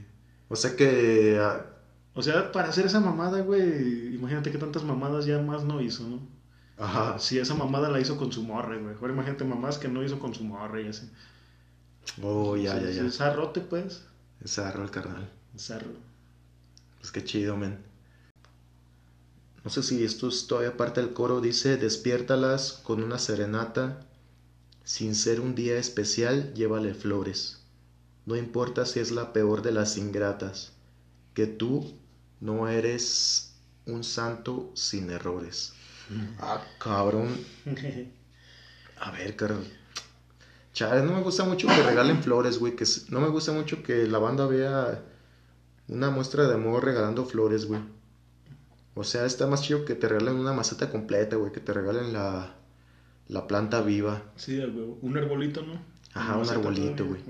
O 0.47 0.55
sea 0.55 0.75
que... 0.75 1.39
ah, 1.41 1.65
O 2.13 2.21
sea, 2.21 2.51
para 2.51 2.69
hacer 2.69 2.85
esa 2.85 2.99
mamada, 2.99 3.41
güey, 3.41 4.13
imagínate 4.15 4.51
que 4.51 4.59
tantas 4.59 4.83
mamadas 4.83 5.25
ya 5.25 5.39
más 5.41 5.63
no 5.63 5.81
hizo, 5.81 6.07
¿no? 6.07 6.34
Ajá. 6.77 7.19
Si 7.19 7.39
esa 7.39 7.55
mamada 7.55 7.89
la 7.89 7.99
hizo 7.99 8.17
con 8.17 8.31
su 8.31 8.43
morre, 8.43 8.81
güey. 8.81 8.95
Ahora 8.95 9.13
imagínate 9.13 9.43
mamás 9.45 9.77
que 9.77 9.87
no 9.87 10.03
hizo 10.03 10.19
con 10.19 10.33
su 10.33 10.43
morre 10.43 10.83
y 10.83 10.87
así. 10.89 11.09
Oh, 12.21 12.55
ya, 12.55 12.79
ya, 12.79 12.87
Sí, 12.87 12.95
ya. 12.95 13.05
Es 13.05 13.21
arrote, 13.21 13.61
pues. 13.61 14.03
Es 14.43 14.59
arro 14.59 14.83
el 14.83 14.91
carnal. 14.91 15.29
Es 15.55 15.71
arro. 15.71 15.91
Pues 16.99 17.11
qué 17.11 17.23
chido, 17.23 17.55
men. 17.55 17.77
No 19.63 19.71
sé 19.71 19.81
si 19.81 20.03
esto 20.03 20.27
es 20.27 20.47
todavía 20.47 20.77
parte 20.77 21.01
del 21.01 21.13
coro. 21.13 21.41
Dice, 21.41 21.77
despiértalas 21.77 22.81
con 22.83 23.01
una 23.01 23.17
serenata. 23.17 24.01
Sin 24.83 25.15
ser 25.15 25.39
un 25.39 25.55
día 25.55 25.77
especial, 25.77 26.53
llévale 26.53 26.93
flores. 26.93 27.63
No 28.25 28.35
importa 28.35 28.85
si 28.85 28.99
es 28.99 29.11
la 29.11 29.33
peor 29.33 29.61
de 29.61 29.71
las 29.71 29.97
ingratas. 29.97 30.73
Que 31.33 31.47
tú 31.47 31.97
no 32.39 32.67
eres 32.67 33.55
un 33.87 34.03
santo 34.03 34.71
sin 34.75 35.09
errores. 35.09 35.73
Ah, 36.39 36.61
cabrón. 36.79 37.29
A 38.99 39.11
ver, 39.11 39.35
carnal. 39.35 39.65
Chale, 40.73 41.03
no 41.03 41.13
me 41.13 41.21
gusta 41.21 41.43
mucho 41.45 41.67
que 41.67 41.83
regalen 41.83 42.21
flores, 42.21 42.59
güey. 42.59 42.75
Que 42.75 42.85
no 43.09 43.21
me 43.21 43.29
gusta 43.29 43.51
mucho 43.53 43.81
que 43.81 44.07
la 44.07 44.19
banda 44.19 44.45
vea 44.45 45.01
una 45.87 46.09
muestra 46.09 46.47
de 46.47 46.55
amor 46.55 46.83
regalando 46.83 47.25
flores, 47.25 47.65
güey. 47.65 47.81
O 48.93 49.03
sea, 49.03 49.25
está 49.25 49.47
más 49.47 49.61
chido 49.61 49.83
que 49.85 49.95
te 49.95 50.07
regalen 50.07 50.35
una 50.35 50.53
maceta 50.53 50.89
completa, 50.89 51.35
güey, 51.37 51.51
que 51.51 51.59
te 51.59 51.73
regalen 51.73 52.13
la, 52.13 52.55
la 53.27 53.47
planta 53.47 53.81
viva. 53.81 54.23
Sí, 54.35 54.57
huevo. 54.59 54.97
Un 55.01 55.17
arbolito, 55.17 55.61
¿no? 55.63 55.81
Ajá, 56.13 56.37
un 56.37 56.49
arbolito, 56.49 57.05
güey. 57.05 57.21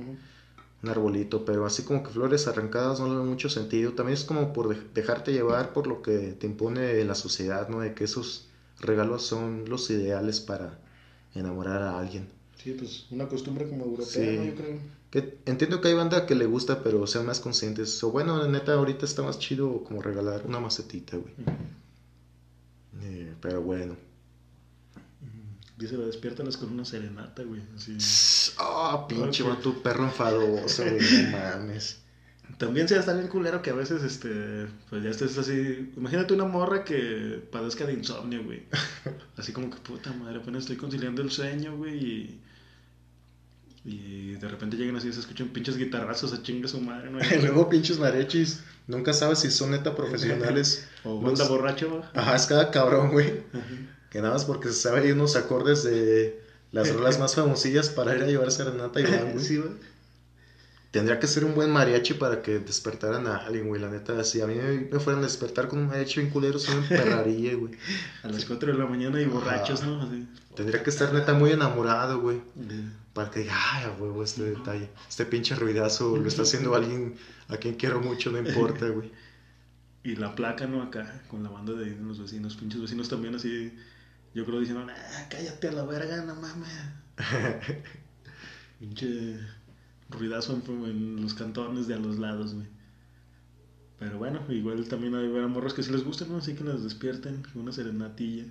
Un 0.84 0.90
arbolito, 0.90 1.44
pero 1.46 1.66
así 1.66 1.82
como 1.84 2.04
que 2.04 2.10
flores 2.12 2.48
arrancadas 2.48 3.00
no 3.00 3.08
le 3.08 3.16
dan 3.16 3.28
mucho 3.28 3.50
sentido. 3.50 3.94
También 3.94 4.16
es 4.18 4.24
como 4.26 4.54
por 4.54 4.70
de- 4.70 4.82
dejarte 4.94 5.34
llevar 5.34 5.74
por 5.74 5.88
lo 5.88 6.02
que 6.04 6.34
te 6.34 6.46
impone 6.46 7.04
la 7.04 7.16
sociedad, 7.16 7.68
¿no? 7.70 7.80
De 7.80 7.96
que 7.96 8.04
esos 8.04 8.45
regalos 8.80 9.26
son 9.26 9.66
los 9.70 9.90
ideales 9.90 10.40
para 10.40 10.80
enamorar 11.34 11.82
a 11.82 12.00
alguien. 12.00 12.28
Sí, 12.58 12.74
pues 12.78 13.06
una 13.12 13.28
costumbre 13.28 13.68
como 13.70 13.86
europea, 13.86 14.08
Sí. 14.08 14.38
¿no? 14.38 14.44
Yo 14.46 14.56
creo. 14.56 14.80
Que 15.12 15.38
entiendo 15.46 15.80
que 15.82 15.88
hay 15.90 15.94
banda 15.94 16.26
que 16.26 16.36
le 16.36 16.46
gusta, 16.46 16.84
pero 16.84 17.06
sean 17.08 17.26
más 17.26 17.40
conscientes. 17.40 18.04
O 18.04 18.12
bueno, 18.12 18.38
la 18.38 18.48
neta, 18.50 18.74
ahorita 18.74 19.06
está 19.06 19.22
más 19.22 19.40
chido 19.40 19.84
como 19.84 20.02
regalar 20.02 20.44
una 20.46 20.60
macetita, 20.60 21.16
güey. 21.18 21.34
Eh, 23.02 23.34
pero 23.42 23.62
bueno. 23.62 23.96
Dice, 25.78 25.98
despiértalas 25.98 26.56
con 26.58 26.72
una 26.72 26.86
serenata, 26.86 27.44
güey. 27.44 27.62
Ah, 28.58 29.06
pinche 29.08 29.44
Ok. 29.44 29.50
vato 29.50 29.84
perro 29.84 30.06
enfadoso, 30.06 30.84
güey. 30.90 31.24
No 31.32 31.38
mames. 31.38 32.02
También 32.58 32.88
se 32.88 32.98
está 32.98 33.14
bien 33.14 33.28
culero 33.28 33.62
que 33.62 33.70
a 33.70 33.74
veces, 33.74 34.02
este, 34.04 34.68
pues 34.90 35.04
ya 35.04 35.10
estés 35.10 35.38
así. 35.38 35.92
Imagínate 35.98 36.34
una 36.34 36.46
morra 36.46 36.84
que 36.86 37.44
padezca 37.52 37.86
de 37.86 37.94
insomnio, 37.94 38.44
güey. 38.44 38.64
Así 39.38 39.52
como 39.52 39.70
que 39.70 39.78
puta 39.78 40.14
madre, 40.14 40.38
apenas 40.40 40.62
estoy 40.64 40.78
conciliando 40.78 41.22
el 41.22 41.32
sueño, 41.32 41.76
güey. 41.76 41.98
Y, 41.98 42.42
y 43.84 44.32
de 44.36 44.48
repente 44.48 44.78
llegan 44.78 44.96
así 44.96 45.10
y 45.10 45.14
se 45.14 45.20
escuchan 45.20 45.50
pinches 45.50 45.78
guitarrazos 45.78 46.34
a 46.34 46.42
chinga 46.42 46.68
su 46.68 46.82
madre, 46.82 47.12
¿no? 47.12 47.20
Y 47.36 47.42
luego 47.42 47.70
pinches 47.70 48.00
mariachis. 48.00 48.62
Nunca 48.88 49.14
sabes 49.14 49.40
si 49.40 49.52
son 49.52 49.72
neta 49.72 49.96
profesionales. 49.96 50.88
O 51.04 51.22
banda 51.22 51.40
Los- 51.40 51.50
borracho, 51.50 51.90
güey. 51.90 52.02
Ajá, 52.16 52.36
es 52.36 52.46
cada 52.48 52.72
cabrón, 52.72 53.12
güey. 53.12 53.44
Que 54.10 54.22
nada 54.22 54.34
más 54.34 54.46
porque 54.46 54.70
se 54.70 54.76
sabe 54.76 55.02
ahí 55.02 55.12
unos 55.12 55.36
acordes 55.36 55.84
de 55.84 56.42
las 56.72 56.92
rolas 56.94 57.20
más 57.20 57.36
famosillas 57.36 57.90
para 57.90 58.16
ir 58.16 58.24
a 58.24 58.26
llevar 58.28 58.52
serenata 58.52 59.00
y 59.02 59.04
van, 59.04 59.34
güey. 59.34 59.44
Sí, 59.46 59.58
güey. 59.58 59.72
Tendría 60.96 61.20
que 61.20 61.28
ser 61.28 61.44
un 61.44 61.54
buen 61.54 61.72
mariachi 61.72 62.14
para 62.14 62.42
que 62.42 62.60
despertaran 62.60 63.28
a 63.28 63.36
alguien, 63.36 63.68
güey. 63.68 63.82
La 63.82 63.90
neta, 63.90 64.24
si 64.24 64.40
a 64.40 64.48
mí 64.48 64.56
me, 64.56 64.98
fueran 64.98 65.22
a 65.24 65.26
despertar 65.26 65.68
con 65.68 65.80
un 65.80 65.88
mariachi 65.88 66.22
bien 66.22 66.32
culero, 66.32 66.58
se 66.58 66.74
me 66.74 66.78
emperraría, 66.84 67.54
güey. 67.54 67.74
A 68.24 68.30
las 68.30 68.46
4 68.46 68.72
de 68.72 68.80
la 68.80 68.86
mañana 68.86 69.20
y 69.20 69.26
borrachos. 69.26 69.84
¿no? 69.84 70.02
Así. 70.02 70.26
Tendría 70.56 70.82
que 70.84 70.90
estar 70.90 71.14
neta 71.14 71.34
muy 71.34 71.52
enamorado, 71.52 72.22
güey. 72.22 72.42
Para 73.12 73.30
que 73.30 73.42
diga, 73.42 73.54
ay, 73.74 73.84
a 73.84 73.92
huevo, 74.02 74.24
este 74.24 74.44
detalle. 74.44 74.90
Este 75.10 75.26
pinche 75.26 75.54
ruidazo 75.56 76.16
lo 76.16 76.30
está 76.30 76.44
haciendo 76.44 76.74
alguien 76.78 77.18
a 77.50 77.58
quien 77.58 77.76
quiero 77.76 78.00
mucho, 78.00 78.32
no 78.32 78.38
importa, 78.38 78.88
güey. 78.88 79.12
Y 80.06 80.16
la 80.16 80.34
placa, 80.34 80.66
¿no? 80.66 80.82
Acá, 80.82 81.24
con 81.28 81.44
la 81.44 81.50
banda 81.50 81.74
de 81.74 81.88
los 81.98 82.22
vecinos, 82.22 82.56
pinches 82.56 82.80
vecinos 82.80 83.10
también 83.10 83.36
así. 83.36 83.78
Yo 84.34 84.46
creo 84.46 84.62
diciendo, 84.62 84.88
ah, 84.90 85.26
cállate 85.30 85.68
a 85.68 85.72
la 85.74 85.84
verga, 85.84 86.24
no 86.24 86.36
mames. 86.36 86.70
Pinche 88.80 89.40
ruidazo 90.10 90.60
en, 90.65 90.86
en 90.86 91.22
los 91.22 91.34
cantones 91.34 91.88
de 91.88 91.96
a 91.96 91.98
los 91.98 92.18
lados, 92.20 92.54
güey. 92.54 92.68
Pero 94.00 94.18
bueno, 94.18 94.41
igual 94.50 94.88
también 94.88 95.15
hay 95.15 95.28
morros 95.28 95.74
que 95.74 95.84
sí 95.84 95.91
les 95.91 96.04
gusta, 96.04 96.26
¿no? 96.26 96.38
Así 96.38 96.54
que 96.54 96.63
las 96.63 96.84
despierten 96.84 97.44
con 97.44 97.62
una 97.62 97.72
serenatilla. 97.72 98.46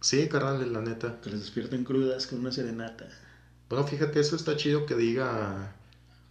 Sí, 0.00 0.28
carnal, 0.28 0.72
la 0.72 0.82
neta. 0.82 1.20
Que 1.20 1.30
les 1.30 1.40
despierten 1.40 1.84
crudas 1.84 2.26
con 2.26 2.40
una 2.40 2.52
serenata. 2.52 3.08
Bueno, 3.68 3.86
fíjate, 3.86 4.20
eso 4.20 4.36
está 4.36 4.56
chido 4.56 4.84
que 4.84 4.94
diga 4.94 5.74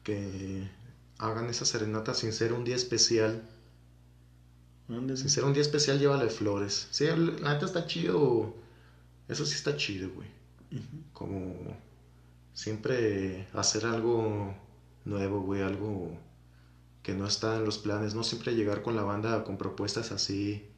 que 0.04 0.70
hagan 1.18 1.50
esa 1.50 1.66
serenata 1.66 2.14
sin 2.14 2.34
ser 2.34 2.54
un 2.54 2.64
día 2.64 2.76
especial. 2.76 3.42
Sin 4.88 5.30
ser 5.30 5.46
un 5.46 5.54
día 5.54 5.62
especial, 5.62 6.00
llévale 6.00 6.30
flores. 6.30 6.90
Sí, 6.92 7.06
la 7.06 7.54
neta 7.54 7.66
está 7.66 7.88
chido. 7.88 8.54
Eso 9.30 9.46
sí 9.46 9.56
está 9.56 9.78
chido, 9.78 10.10
güey. 10.12 10.28
Como 11.14 11.56
siempre 12.54 13.48
hacer 13.54 13.86
algo 13.86 14.56
nuevo, 15.06 15.42
güey, 15.42 15.62
algo 15.62 16.18
que 17.04 17.14
no 17.14 17.26
está 17.26 17.58
en 17.58 17.66
los 17.66 17.78
planes. 17.78 18.16
No 18.16 18.24
siempre 18.24 18.56
llegar 18.56 18.82
con 18.82 18.96
la 18.96 19.04
banda 19.04 19.44
con 19.44 19.58
propuestas 19.58 20.12
así 20.12 20.70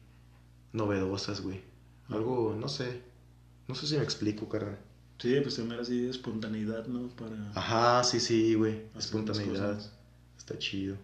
novedosas, 0.72 1.40
güey. 1.40 1.62
Algo, 2.08 2.56
no 2.58 2.68
sé. 2.68 3.02
No 3.68 3.74
sé 3.74 3.86
si 3.86 3.96
me 3.96 4.02
explico, 4.02 4.48
carnal. 4.48 4.78
Sí, 5.18 5.40
pues 5.40 5.56
tener 5.56 5.80
así 5.80 6.06
espontaneidad, 6.06 6.86
¿no? 6.86 7.08
Para 7.08 7.52
Ajá, 7.54 8.04
sí, 8.04 8.20
sí, 8.20 8.54
güey. 8.54 8.82
Espontaneidad. 8.96 9.80
Está 10.36 10.58
chido. 10.58 10.96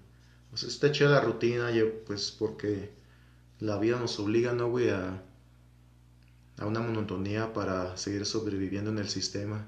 O 0.53 0.57
sea, 0.57 0.69
está 0.69 0.91
chida 0.91 1.11
la 1.11 1.21
rutina, 1.21 1.71
pues 2.07 2.33
porque 2.33 2.91
la 3.61 3.79
vida 3.79 3.99
nos 3.99 4.19
obliga, 4.19 4.53
¿no, 4.53 4.69
güey? 4.69 4.91
A, 4.91 5.23
a 6.59 6.67
una 6.67 6.81
monotonía 6.81 7.53
para 7.53 7.97
seguir 7.97 8.27
sobreviviendo 8.27 8.91
en 8.91 8.99
el 8.99 9.09
sistema. 9.09 9.67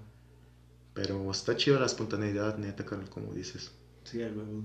Pero 0.94 1.30
está 1.30 1.56
chido 1.56 1.80
la 1.80 1.86
espontaneidad, 1.86 2.58
neta, 2.58 2.84
carnal, 2.84 3.08
como 3.08 3.32
dices. 3.32 3.70
Sí, 4.04 4.22
a 4.22 4.26
huevo. 4.26 4.62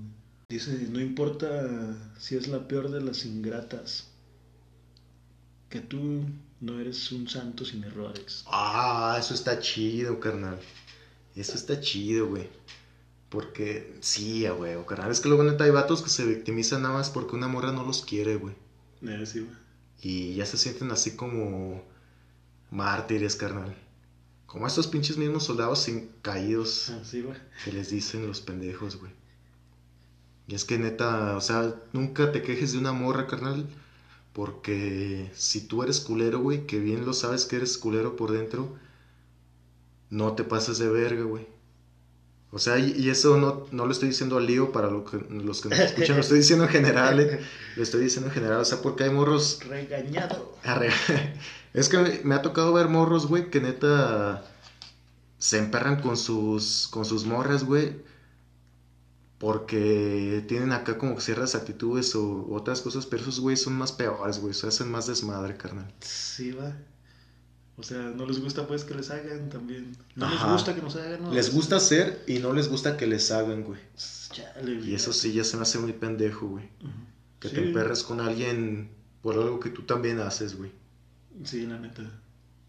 Dice, 0.48 0.88
no 0.90 1.00
importa 1.00 1.94
si 2.18 2.36
es 2.36 2.48
la 2.48 2.68
peor 2.68 2.90
de 2.90 3.00
las 3.00 3.24
ingratas, 3.24 4.08
que 5.68 5.80
tú 5.80 6.24
no 6.60 6.80
eres 6.80 7.12
un 7.12 7.28
santo 7.28 7.64
sin 7.64 7.84
errores. 7.84 8.44
Ah, 8.46 9.16
eso 9.18 9.34
está 9.34 9.58
chido, 9.60 10.18
carnal. 10.20 10.58
Eso 11.34 11.54
está 11.54 11.80
chido, 11.80 12.28
güey. 12.28 12.48
Porque, 13.28 13.96
sí, 14.00 14.46
a 14.46 14.54
huevo, 14.54 14.86
carnal. 14.86 15.10
Es 15.10 15.20
que 15.20 15.28
luego 15.28 15.44
neta 15.44 15.64
hay 15.64 15.70
vatos 15.70 16.02
que 16.02 16.08
se 16.08 16.24
victimizan 16.24 16.82
nada 16.82 16.94
más 16.94 17.10
porque 17.10 17.36
una 17.36 17.48
morra 17.48 17.72
no 17.72 17.84
los 17.84 18.02
quiere, 18.02 18.36
güey. 18.36 18.54
Eh, 19.02 19.26
sí, 19.26 19.40
güey. 19.40 19.56
Y 20.00 20.34
ya 20.34 20.46
se 20.46 20.56
sienten 20.56 20.90
así 20.90 21.16
como 21.16 21.84
mártires, 22.70 23.36
carnal. 23.36 23.76
Como 24.48 24.66
estos 24.66 24.88
pinches 24.88 25.16
mismos 25.16 25.44
soldados 25.44 25.80
sin 25.82 26.10
caídos 26.22 26.90
Ah, 26.90 27.02
sí, 27.04 27.20
güey. 27.22 27.36
que 27.64 27.70
les 27.72 27.90
dicen 27.90 28.26
los 28.26 28.40
pendejos, 28.40 28.96
güey. 28.96 29.12
Y 30.48 30.54
es 30.56 30.64
que 30.64 30.78
neta, 30.78 31.36
o 31.36 31.40
sea, 31.40 31.74
nunca 31.92 32.32
te 32.32 32.42
quejes 32.42 32.72
de 32.72 32.78
una 32.78 32.92
morra, 32.92 33.26
carnal. 33.28 33.66
Porque 34.32 35.30
si 35.34 35.60
tú 35.66 35.82
eres 35.82 36.00
culero, 36.00 36.40
güey, 36.40 36.66
que 36.66 36.78
bien 36.80 37.04
lo 37.06 37.12
sabes 37.12 37.44
que 37.44 37.56
eres 37.56 37.76
culero 37.78 38.16
por 38.16 38.32
dentro, 38.32 38.74
no 40.10 40.32
te 40.34 40.44
pases 40.44 40.78
de 40.78 40.88
verga, 40.88 41.22
güey. 41.24 41.46
O 42.50 42.58
sea, 42.58 42.78
y, 42.78 42.92
y 42.96 43.10
eso 43.10 43.36
no, 43.36 43.66
no 43.72 43.84
lo 43.84 43.92
estoy 43.92 44.08
diciendo 44.08 44.38
al 44.38 44.46
lío 44.46 44.72
para 44.72 44.90
lo 44.90 45.04
que, 45.04 45.18
los 45.28 45.60
que 45.60 45.68
nos 45.68 45.78
escuchan, 45.80 46.16
lo 46.16 46.22
estoy 46.22 46.38
diciendo 46.38 46.64
en 46.64 46.70
general, 46.70 47.20
eh. 47.20 47.40
Lo 47.76 47.82
estoy 47.82 48.00
diciendo 48.02 48.28
en 48.28 48.34
general, 48.34 48.60
o 48.60 48.64
sea, 48.64 48.80
porque 48.80 49.04
hay 49.04 49.10
morros 49.10 49.60
Regañado. 49.68 50.56
Arre- 50.64 50.90
Es 51.74 51.88
que 51.88 52.20
me 52.24 52.34
ha 52.34 52.42
tocado 52.42 52.72
ver 52.72 52.88
morros, 52.88 53.26
güey, 53.26 53.50
que 53.50 53.60
neta 53.60 54.44
se 55.38 55.58
emperran 55.58 56.00
con 56.00 56.16
sus 56.16 56.88
con 56.88 57.04
sus 57.04 57.24
morras, 57.26 57.64
güey, 57.64 57.96
porque 59.38 60.44
tienen 60.48 60.72
acá 60.72 60.98
como 60.98 61.20
ciertas 61.20 61.54
actitudes 61.54 62.14
o 62.16 62.48
otras 62.50 62.80
cosas, 62.80 63.06
pero 63.06 63.22
esos 63.22 63.38
güey 63.40 63.56
son 63.56 63.74
más 63.74 63.92
peores, 63.92 64.40
güey, 64.40 64.52
se 64.54 64.66
hacen 64.66 64.90
más 64.90 65.06
desmadre, 65.06 65.56
carnal. 65.56 65.92
Sí, 66.00 66.50
va. 66.52 66.76
O 67.76 67.84
sea, 67.84 67.98
no 67.98 68.26
les 68.26 68.40
gusta 68.40 68.66
pues 68.66 68.82
que 68.82 68.94
les 68.94 69.10
hagan 69.10 69.48
también. 69.50 69.96
No 70.16 70.26
Ajá. 70.26 70.34
les 70.46 70.52
gusta 70.54 70.74
que 70.74 70.82
nos 70.82 70.96
hagan. 70.96 71.22
¿no? 71.22 71.32
Les 71.32 71.54
gusta 71.54 71.76
hacer 71.76 72.24
y 72.26 72.40
no 72.40 72.52
les 72.52 72.68
gusta 72.68 72.96
que 72.96 73.06
les 73.06 73.30
hagan, 73.30 73.62
güey. 73.62 73.78
Chale. 74.32 74.80
Y 74.84 74.94
eso 74.96 75.12
sí 75.12 75.32
ya 75.32 75.44
se 75.44 75.56
me 75.56 75.62
hace 75.62 75.78
muy 75.78 75.92
pendejo, 75.92 76.48
güey. 76.48 76.64
Ujú. 76.80 76.90
Que 77.38 77.48
Sí. 77.50 77.54
te 77.54 77.64
emperres 77.68 78.02
con 78.02 78.18
alguien 78.20 78.90
por 79.22 79.34
algo 79.36 79.60
que 79.60 79.70
tú 79.70 79.82
también 79.82 80.18
haces, 80.18 80.56
güey. 80.58 80.72
Sí, 81.44 81.66
la 81.66 81.78
neta. 81.78 82.02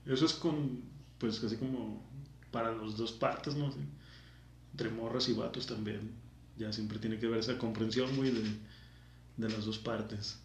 Eso 0.06 0.26
es 0.26 0.34
con, 0.34 0.82
pues 1.18 1.44
así 1.44 1.58
como 1.58 2.04
para 2.52 2.76
las 2.76 2.98
dos 2.98 3.12
partes, 3.12 3.56
¿no? 3.56 3.72
Sí. 3.72 3.80
Entre 4.72 4.90
morras 4.90 5.30
y 5.30 5.34
vatos 5.34 5.68
también. 5.68 6.12
Ya 6.58 6.72
siempre 6.74 7.00
tiene 7.00 7.20
que 7.20 7.28
haber 7.28 7.40
esa 7.40 7.58
comprensión, 7.58 8.16
güey, 8.16 8.32
de, 8.32 8.44
de 9.38 9.50
las 9.50 9.66
dos 9.66 9.80
partes. 9.80 10.40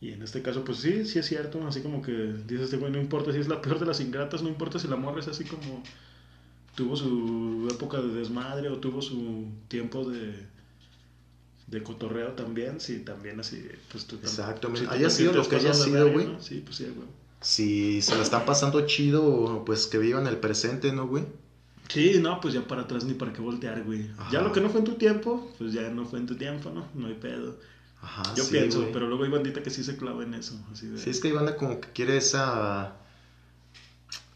Y 0.00 0.10
en 0.10 0.22
este 0.22 0.42
caso, 0.42 0.64
pues 0.64 0.78
sí, 0.78 1.04
sí 1.04 1.18
es 1.18 1.26
cierto. 1.26 1.66
Así 1.66 1.80
como 1.80 2.02
que 2.02 2.12
dices, 2.46 2.78
güey, 2.78 2.90
no 2.90 3.00
importa 3.00 3.32
si 3.32 3.38
es 3.38 3.48
la 3.48 3.62
peor 3.62 3.78
de 3.78 3.86
las 3.86 4.00
ingratas, 4.00 4.42
no 4.42 4.48
importa 4.48 4.78
si 4.78 4.88
la 4.88 4.96
morra 4.96 5.20
es 5.20 5.28
así 5.28 5.44
como 5.44 5.82
tuvo 6.74 6.96
su 6.96 7.68
época 7.70 8.00
de 8.00 8.08
desmadre 8.08 8.68
o 8.68 8.78
tuvo 8.78 9.02
su 9.02 9.46
tiempo 9.68 10.08
de, 10.08 10.46
de 11.72 11.82
cotorreo 11.82 12.32
también, 12.32 12.78
sí, 12.80 12.98
también 13.00 13.40
así, 13.40 13.66
pues 13.90 14.04
tú 14.06 14.16
tam- 14.18 14.24
Exactamente. 14.24 14.86
si 14.86 14.94
haya 14.94 15.10
sido 15.10 15.32
lo 15.32 15.48
que 15.48 15.56
haya 15.56 15.74
sido, 15.74 16.04
verga, 16.04 16.12
güey. 16.12 16.26
¿no? 16.28 16.40
Sí, 16.40 16.62
pues 16.64 16.76
sí, 16.76 16.84
güey. 16.94 17.08
Si 17.40 18.00
se 18.02 18.14
la 18.14 18.22
están 18.22 18.44
pasando 18.44 18.86
chido, 18.86 19.64
pues 19.66 19.86
que 19.88 19.98
vivan 19.98 20.26
el 20.28 20.36
presente, 20.36 20.92
¿no, 20.92 21.08
güey? 21.08 21.24
Sí, 21.88 22.18
no, 22.20 22.40
pues 22.40 22.54
ya 22.54 22.66
para 22.68 22.82
atrás 22.82 23.04
ni 23.04 23.14
para 23.14 23.32
qué 23.32 23.40
voltear, 23.40 23.82
güey. 23.82 24.08
Ya 24.30 24.40
lo 24.42 24.52
que 24.52 24.60
no 24.60 24.68
fue 24.70 24.78
en 24.80 24.86
tu 24.86 24.94
tiempo, 24.94 25.50
pues 25.58 25.72
ya 25.72 25.88
no 25.90 26.06
fue 26.06 26.20
en 26.20 26.26
tu 26.26 26.36
tiempo, 26.36 26.70
¿no? 26.70 26.86
No 26.94 27.08
hay 27.08 27.14
pedo. 27.14 27.58
Ajá, 28.00 28.22
Yo 28.36 28.44
sí, 28.44 28.50
pienso, 28.52 28.80
güey. 28.82 28.92
pero 28.92 29.08
luego 29.08 29.24
hay 29.24 29.30
bandita 29.30 29.62
que 29.62 29.70
sí 29.70 29.82
se 29.82 29.96
clava 29.96 30.22
en 30.24 30.34
eso, 30.34 30.58
así 30.72 30.86
de... 30.88 30.98
Sí, 30.98 31.10
es 31.10 31.20
que 31.20 31.28
hay 31.28 31.34
banda 31.34 31.56
como 31.56 31.80
que 31.80 31.88
quiere 31.90 32.16
esa... 32.16 32.96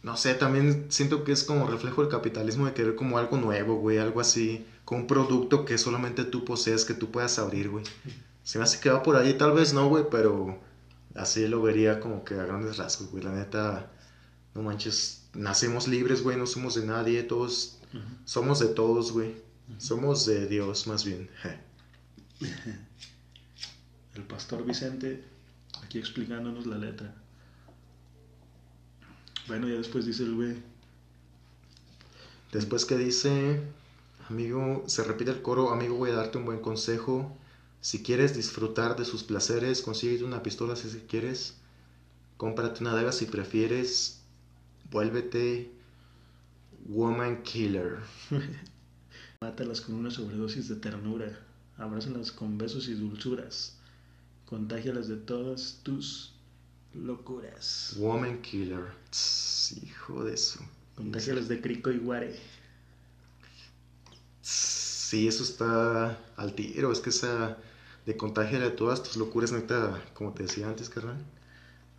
No 0.02 0.16
sé, 0.16 0.34
también 0.34 0.86
siento 0.88 1.24
que 1.24 1.32
es 1.32 1.42
como 1.44 1.66
reflejo 1.66 2.00
del 2.02 2.10
capitalismo 2.10 2.66
de 2.66 2.72
querer 2.74 2.94
como 2.94 3.18
algo 3.18 3.36
nuevo, 3.38 3.76
güey, 3.76 3.98
algo 3.98 4.20
así, 4.20 4.64
con 4.86 5.00
un 5.00 5.06
producto 5.06 5.66
que 5.66 5.76
solamente 5.76 6.24
tú 6.24 6.46
posees, 6.46 6.86
que 6.86 6.94
tú 6.94 7.10
puedas 7.10 7.38
abrir, 7.38 7.68
güey. 7.68 7.84
Se 8.42 8.56
me 8.56 8.64
hace 8.64 8.80
que 8.80 8.88
va 8.88 9.02
por 9.02 9.16
ahí, 9.16 9.34
tal 9.34 9.52
vez 9.52 9.74
no, 9.74 9.88
güey, 9.90 10.04
pero 10.10 10.58
Así 11.16 11.48
lo 11.48 11.62
vería 11.62 11.98
como 11.98 12.24
que 12.24 12.34
a 12.34 12.44
grandes 12.44 12.76
rasgos, 12.76 13.10
güey. 13.10 13.24
La 13.24 13.32
neta, 13.32 13.90
no 14.54 14.62
manches, 14.62 15.22
nacemos 15.32 15.88
libres, 15.88 16.22
güey, 16.22 16.36
no 16.36 16.46
somos 16.46 16.74
de 16.74 16.84
nadie, 16.84 17.22
todos 17.22 17.78
somos 18.24 18.58
de 18.60 18.68
todos, 18.68 19.12
güey. 19.12 19.34
Somos 19.78 20.26
de 20.26 20.46
Dios, 20.46 20.86
más 20.86 21.04
bien. 21.04 21.30
El 24.14 24.22
pastor 24.24 24.64
Vicente, 24.64 25.24
aquí 25.82 25.98
explicándonos 25.98 26.66
la 26.66 26.78
letra. 26.78 27.14
Bueno, 29.48 29.68
ya 29.68 29.74
después 29.74 30.06
dice 30.06 30.22
el 30.22 30.34
güey. 30.34 30.56
Después 32.52 32.86
que 32.86 32.96
dice, 32.96 33.60
amigo, 34.28 34.84
se 34.86 35.04
repite 35.04 35.30
el 35.30 35.42
coro, 35.42 35.70
amigo, 35.70 35.96
voy 35.96 36.10
a 36.10 36.14
darte 36.14 36.38
un 36.38 36.44
buen 36.44 36.60
consejo. 36.60 37.36
Si 37.80 38.02
quieres 38.02 38.34
disfrutar 38.34 38.96
de 38.96 39.04
sus 39.04 39.22
placeres, 39.22 39.82
consíguete 39.82 40.24
una 40.24 40.42
pistola 40.42 40.76
si 40.76 40.88
quieres. 41.00 41.54
Cómprate 42.36 42.80
una 42.80 42.94
daga 42.94 43.12
si 43.12 43.26
prefieres. 43.26 44.22
Vuélvete 44.90 45.70
woman 46.88 47.42
killer. 47.42 47.98
Mátalas 49.40 49.80
con 49.80 49.94
una 49.94 50.10
sobredosis 50.10 50.68
de 50.68 50.76
ternura. 50.76 51.38
Abrázalas 51.76 52.32
con 52.32 52.58
besos 52.58 52.88
y 52.88 52.94
dulzuras. 52.94 53.76
Contágialas 54.46 55.08
de 55.08 55.16
todas 55.16 55.80
tus 55.82 56.34
locuras. 56.94 57.94
Woman 57.98 58.40
killer. 58.42 58.84
hijo 59.82 60.24
de 60.24 60.34
eso. 60.34 60.60
Contágialas 60.94 61.48
de 61.48 61.60
crico 61.60 61.90
y 61.90 61.98
guare. 61.98 62.36
Sí, 64.46 65.26
eso 65.26 65.42
está 65.42 66.18
al 66.36 66.54
tiro. 66.54 66.92
Es 66.92 67.00
que 67.00 67.10
esa 67.10 67.56
de 68.06 68.16
contagiar 68.16 68.62
de 68.62 68.70
todas 68.70 69.02
tus 69.02 69.16
locuras, 69.16 69.50
neta, 69.50 70.00
como 70.14 70.32
te 70.32 70.44
decía 70.44 70.68
antes, 70.68 70.88
carnal, 70.88 71.18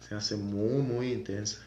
se 0.08 0.16
hace 0.16 0.38
muy, 0.38 0.82
muy 0.82 1.12
intensa. 1.12 1.60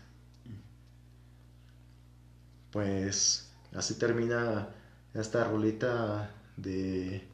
Pues 2.70 3.50
así 3.74 3.94
termina 3.94 4.68
esta 5.12 5.44
rolita 5.44 6.30
de 6.56 7.28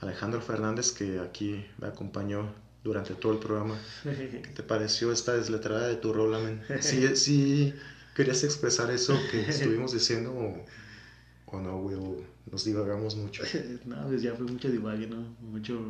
Alejandro 0.00 0.40
Fernández 0.40 0.92
que 0.92 1.20
aquí 1.20 1.66
me 1.78 1.88
acompañó 1.88 2.54
durante 2.82 3.14
todo 3.14 3.32
el 3.32 3.40
programa. 3.40 3.78
¿Qué 4.04 4.52
te 4.54 4.62
pareció 4.62 5.12
esta 5.12 5.34
desletrada 5.34 5.88
de 5.88 5.96
tu 5.96 6.14
rola, 6.14 6.38
men? 6.38 6.62
¿Sí, 6.80 7.14
sí 7.14 7.74
querías 8.14 8.42
expresar 8.42 8.90
eso 8.90 9.18
que 9.30 9.42
estuvimos 9.50 9.92
diciendo 9.92 10.32
o, 10.32 10.64
no, 11.58 11.78
güey? 11.78 11.96
O 11.96 12.16
nos 12.50 12.64
divagamos 12.64 13.16
mucho. 13.16 13.42
no, 13.86 14.06
pues 14.06 14.22
ya 14.22 14.34
fue 14.34 14.46
mucho 14.46 14.70
divague, 14.70 15.06
¿no? 15.06 15.22
Mucho 15.40 15.80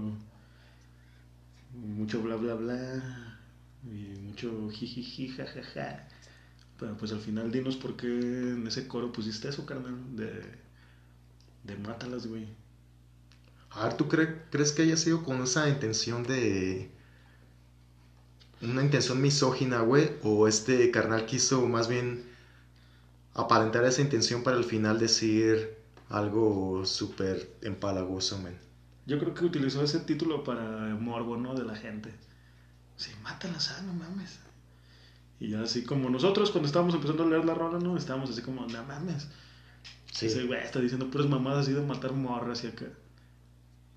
mucho 1.75 2.21
bla 2.23 2.37
bla 2.37 2.55
bla 2.55 3.39
y 3.85 4.19
mucho 4.21 4.71
jijiji 4.71 5.29
jajaja. 5.29 6.09
Pero 6.79 6.97
pues 6.97 7.13
al 7.13 7.21
final 7.21 7.53
dinos 7.53 7.77
por 7.77 7.97
qué 7.97 8.07
en 8.07 8.67
ese 8.67 8.89
coro 8.89 9.13
pusiste 9.13 9.49
eso, 9.49 9.67
carnal, 9.67 10.17
de, 10.17 10.43
de 11.65 11.77
mátalas, 11.77 12.27
güey. 12.27 12.49
A 13.71 13.85
ver, 13.85 13.97
¿tú 13.97 14.09
crees 14.09 14.73
que 14.73 14.83
haya 14.83 14.97
sido 14.97 15.23
con 15.23 15.43
esa 15.43 15.69
intención 15.69 16.23
de... 16.25 16.91
Una 18.63 18.83
intención 18.83 19.21
misógina, 19.23 19.81
güey? 19.81 20.11
¿O 20.23 20.49
este 20.49 20.91
carnal 20.91 21.25
quiso 21.25 21.67
más 21.67 21.89
bien 21.89 22.30
aparentar 23.35 23.85
esa 23.85 24.03
intención 24.03 24.43
para 24.43 24.57
al 24.57 24.65
final 24.65 24.99
decir 24.99 25.77
algo 26.09 26.85
súper 26.85 27.57
empalagoso, 27.63 28.39
men? 28.39 28.59
Yo 29.07 29.19
creo 29.19 29.35
que 29.35 29.45
utilizó 29.45 29.83
ese 29.83 30.01
título 30.01 30.45
para 30.45 30.95
morbo, 30.97 31.37
¿no? 31.37 31.55
De 31.55 31.65
la 31.65 31.75
gente. 31.75 32.15
Sí, 32.97 33.11
mátalas, 33.23 33.71
ah, 33.71 33.83
no 33.83 33.95
mames. 33.95 34.39
Y 35.39 35.49
ya 35.51 35.63
así 35.63 35.85
como 35.85 36.11
nosotros 36.11 36.51
cuando 36.51 36.67
estábamos 36.67 36.95
empezando 36.95 37.25
a 37.25 37.27
leer 37.27 37.45
la 37.45 37.55
rola, 37.55 37.79
¿no? 37.79 37.97
Estábamos 37.97 38.31
así 38.31 38.43
como, 38.43 38.67
no 38.67 38.85
mames. 38.85 39.29
Sí. 40.13 40.27
Ese 40.27 40.45
güey 40.45 40.61
está 40.61 40.81
diciendo 40.81 41.11
puras 41.11 41.29
mamadas 41.29 41.65
así 41.65 41.73
de 41.73 41.81
matar 41.81 42.13
morras 42.13 42.63
y 42.65 42.67
acá. 42.67 42.87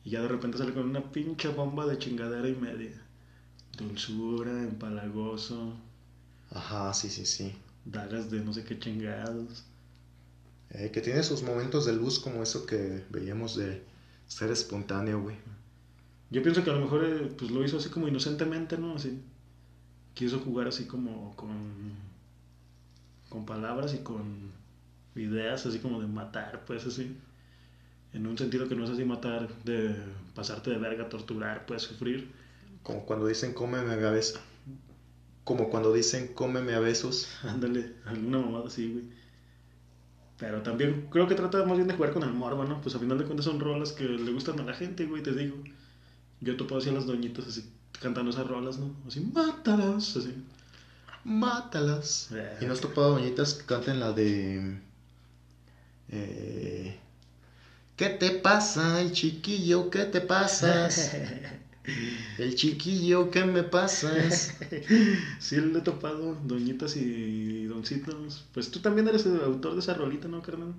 Y 0.05 0.11
ya 0.11 0.21
de 0.21 0.27
repente 0.27 0.57
sale 0.57 0.73
con 0.73 0.89
una 0.89 1.11
pinche 1.11 1.49
bomba 1.49 1.85
de 1.85 1.97
chingadera 1.97 2.47
y 2.47 2.55
media. 2.55 3.01
Dulzura, 3.77 4.51
empalagoso. 4.63 5.75
Ajá, 6.51 6.93
sí, 6.93 7.09
sí, 7.09 7.25
sí. 7.25 7.53
Dagas 7.85 8.31
de 8.31 8.39
no 8.39 8.53
sé 8.53 8.63
qué 8.63 8.79
chingados. 8.79 9.65
Eh, 10.69 10.89
que 10.91 11.01
tiene 11.01 11.21
sus 11.21 11.43
momentos 11.43 11.85
de 11.85 11.93
luz 11.93 12.19
como 12.19 12.41
eso 12.41 12.65
que 12.65 13.03
veíamos 13.09 13.55
de 13.55 13.83
ser 14.27 14.49
espontáneo, 14.51 15.21
güey. 15.21 15.35
Yo 16.31 16.41
pienso 16.41 16.63
que 16.63 16.71
a 16.71 16.73
lo 16.73 16.81
mejor 16.81 17.05
eh, 17.05 17.31
pues 17.37 17.51
lo 17.51 17.63
hizo 17.63 17.77
así 17.77 17.89
como 17.89 18.07
inocentemente, 18.07 18.77
¿no? 18.77 18.95
Así. 18.95 19.21
Quiso 20.15 20.39
jugar 20.39 20.67
así 20.67 20.85
como 20.85 21.35
con, 21.35 21.93
con 23.29 23.45
palabras 23.45 23.93
y 23.93 23.99
con 23.99 24.51
ideas 25.15 25.65
así 25.65 25.79
como 25.79 26.01
de 26.01 26.07
matar, 26.07 26.63
pues 26.65 26.85
así. 26.85 27.15
En 28.13 28.27
un 28.27 28.37
sentido 28.37 28.67
que 28.67 28.75
no 28.75 28.83
es 28.83 28.91
así 28.91 29.05
matar, 29.05 29.47
de 29.63 29.95
pasarte 30.35 30.71
de 30.71 30.77
verga, 30.77 31.09
torturar, 31.09 31.65
pues 31.65 31.83
sufrir. 31.83 32.31
Como 32.83 33.05
cuando 33.05 33.27
dicen 33.27 33.53
cómeme 33.53 33.93
a 33.93 34.11
besos. 34.11 34.39
Como 35.43 35.69
cuando 35.69 35.93
dicen 35.93 36.33
cómeme 36.33 36.73
a 36.73 36.79
besos. 36.79 37.29
Ándale, 37.43 37.93
alguna 38.05 38.39
mamada 38.39 38.67
así, 38.67 38.91
güey. 38.91 39.05
Pero 40.37 40.61
también 40.61 41.07
creo 41.09 41.27
que 41.27 41.35
trata 41.35 41.63
más 41.63 41.77
bien 41.77 41.87
de 41.87 41.93
jugar 41.93 42.11
con 42.11 42.23
el 42.23 42.33
morbo, 42.33 42.65
¿no? 42.65 42.81
Pues 42.81 42.95
a 42.95 42.99
final 42.99 43.17
de 43.17 43.25
cuentas 43.25 43.45
son 43.45 43.59
rolas 43.59 43.91
que 43.91 44.03
le 44.03 44.31
gustan 44.31 44.59
a 44.59 44.63
la 44.63 44.73
gente, 44.73 45.05
güey, 45.05 45.23
te 45.23 45.31
digo. 45.31 45.55
Yo 46.41 46.57
topo 46.57 46.77
así 46.77 46.89
a 46.89 46.93
las 46.93 47.05
doñitas 47.05 47.47
así 47.47 47.63
cantando 48.03 48.31
esas 48.31 48.47
rolas, 48.47 48.77
¿no? 48.77 48.93
Así, 49.07 49.21
mátalas, 49.21 50.17
así. 50.17 50.35
Mátalas. 51.23 52.29
Eh. 52.33 52.57
¿Y 52.61 52.65
no 52.65 52.73
has 52.73 52.81
topado 52.81 53.11
doñitas 53.13 53.53
que 53.53 53.65
canten 53.65 53.99
la 53.99 54.11
de... 54.11 54.79
Eh, 56.09 56.99
¿Qué 57.95 58.09
te 58.09 58.31
pasa, 58.31 59.09
chiquillo? 59.11 59.89
¿Qué 59.89 60.05
te 60.05 60.21
pasas? 60.21 61.15
El 62.37 62.55
chiquillo, 62.55 63.29
¿qué 63.29 63.43
me 63.43 63.63
pasas? 63.63 64.55
sí, 65.39 65.57
le 65.57 65.79
he 65.79 65.81
topado, 65.81 66.37
doñitas 66.43 66.95
y 66.95 67.65
doncitos. 67.65 68.45
Pues 68.53 68.71
tú 68.71 68.79
también 68.79 69.07
eres 69.07 69.25
el 69.25 69.41
autor 69.41 69.73
de 69.73 69.79
esa 69.79 69.93
rolita, 69.93 70.27
¿no, 70.27 70.41
carnal? 70.41 70.73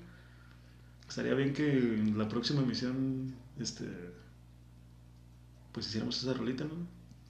Estaría 1.09 1.35
bien 1.35 1.53
que 1.53 1.71
en 1.71 2.17
la 2.17 2.29
próxima 2.29 2.63
emisión, 2.63 3.35
este, 3.61 3.85
pues 5.73 5.89
hiciéramos 5.89 6.23
esa 6.23 6.33
rolita, 6.33 6.65
¿no? 6.65 6.75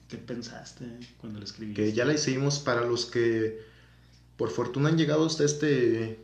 ¿Qué 0.07 0.17
pensaste 0.17 0.85
cuando 1.17 1.39
la 1.39 1.45
escribiste? 1.45 1.83
Que 1.83 1.93
ya 1.93 2.05
la 2.05 2.13
hicimos 2.13 2.59
para 2.59 2.85
los 2.85 3.05
que, 3.05 3.59
por 4.37 4.51
fortuna, 4.51 4.89
han 4.89 4.97
llegado 4.97 5.25
hasta 5.25 5.43
este, 5.43 6.19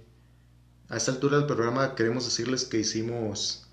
a 0.87 0.97
esta 0.97 1.11
altura 1.11 1.37
del 1.37 1.47
programa. 1.47 1.95
Queremos 1.95 2.23
decirles 2.23 2.63
que 2.63 2.79
hicimos 2.79 3.67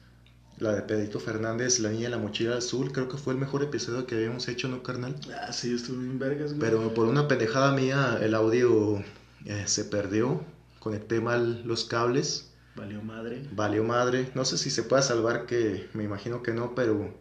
la 0.58 0.74
de 0.74 0.82
Pedrito 0.82 1.20
Fernández, 1.20 1.78
La 1.78 1.90
Niña 1.90 2.04
de 2.04 2.10
la 2.10 2.18
Mochila 2.18 2.56
Azul, 2.56 2.90
creo 2.92 3.08
que 3.08 3.16
fue 3.16 3.32
el 3.32 3.38
mejor 3.38 3.62
episodio 3.62 4.06
que 4.06 4.16
habíamos 4.16 4.48
hecho, 4.48 4.68
¿no, 4.68 4.82
carnal? 4.82 5.14
Ah, 5.40 5.52
sí, 5.52 5.74
estuvo 5.74 5.98
bien 6.00 6.18
vergas, 6.18 6.54
güey. 6.54 6.60
Pero 6.60 6.94
por 6.94 7.06
una 7.06 7.28
pendejada 7.28 7.72
mía, 7.72 8.18
el 8.20 8.34
audio 8.34 9.02
eh, 9.44 9.64
se 9.66 9.84
perdió. 9.84 10.42
Conecté 10.80 11.20
mal 11.20 11.62
los 11.64 11.84
cables. 11.84 12.50
Valió 12.74 13.02
madre. 13.02 13.42
Valió 13.52 13.84
madre. 13.84 14.30
No 14.34 14.44
sé 14.44 14.58
si 14.58 14.70
se 14.70 14.82
pueda 14.82 15.02
salvar, 15.02 15.46
que 15.46 15.88
me 15.92 16.04
imagino 16.04 16.42
que 16.42 16.52
no, 16.52 16.74
pero 16.74 17.14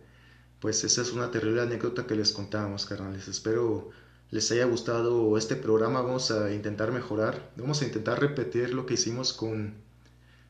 pues 0.60 0.84
esa 0.84 1.02
es 1.02 1.14
una 1.14 1.30
terrible 1.30 1.62
anécdota 1.62 2.08
que 2.08 2.16
les 2.16 2.32
contamos, 2.32 2.86
carnales. 2.86 3.28
Espero 3.28 3.92
les 4.32 4.52
haya 4.52 4.66
gustado 4.66 5.38
este 5.38 5.56
programa. 5.56 6.02
Vamos 6.02 6.32
a 6.32 6.52
intentar 6.52 6.92
mejorar. 6.92 7.52
Vamos 7.56 7.82
a 7.82 7.86
intentar 7.86 8.20
repetir 8.20 8.74
lo 8.74 8.86
que 8.88 8.96
hicimos 8.96 9.34
con 9.34 9.76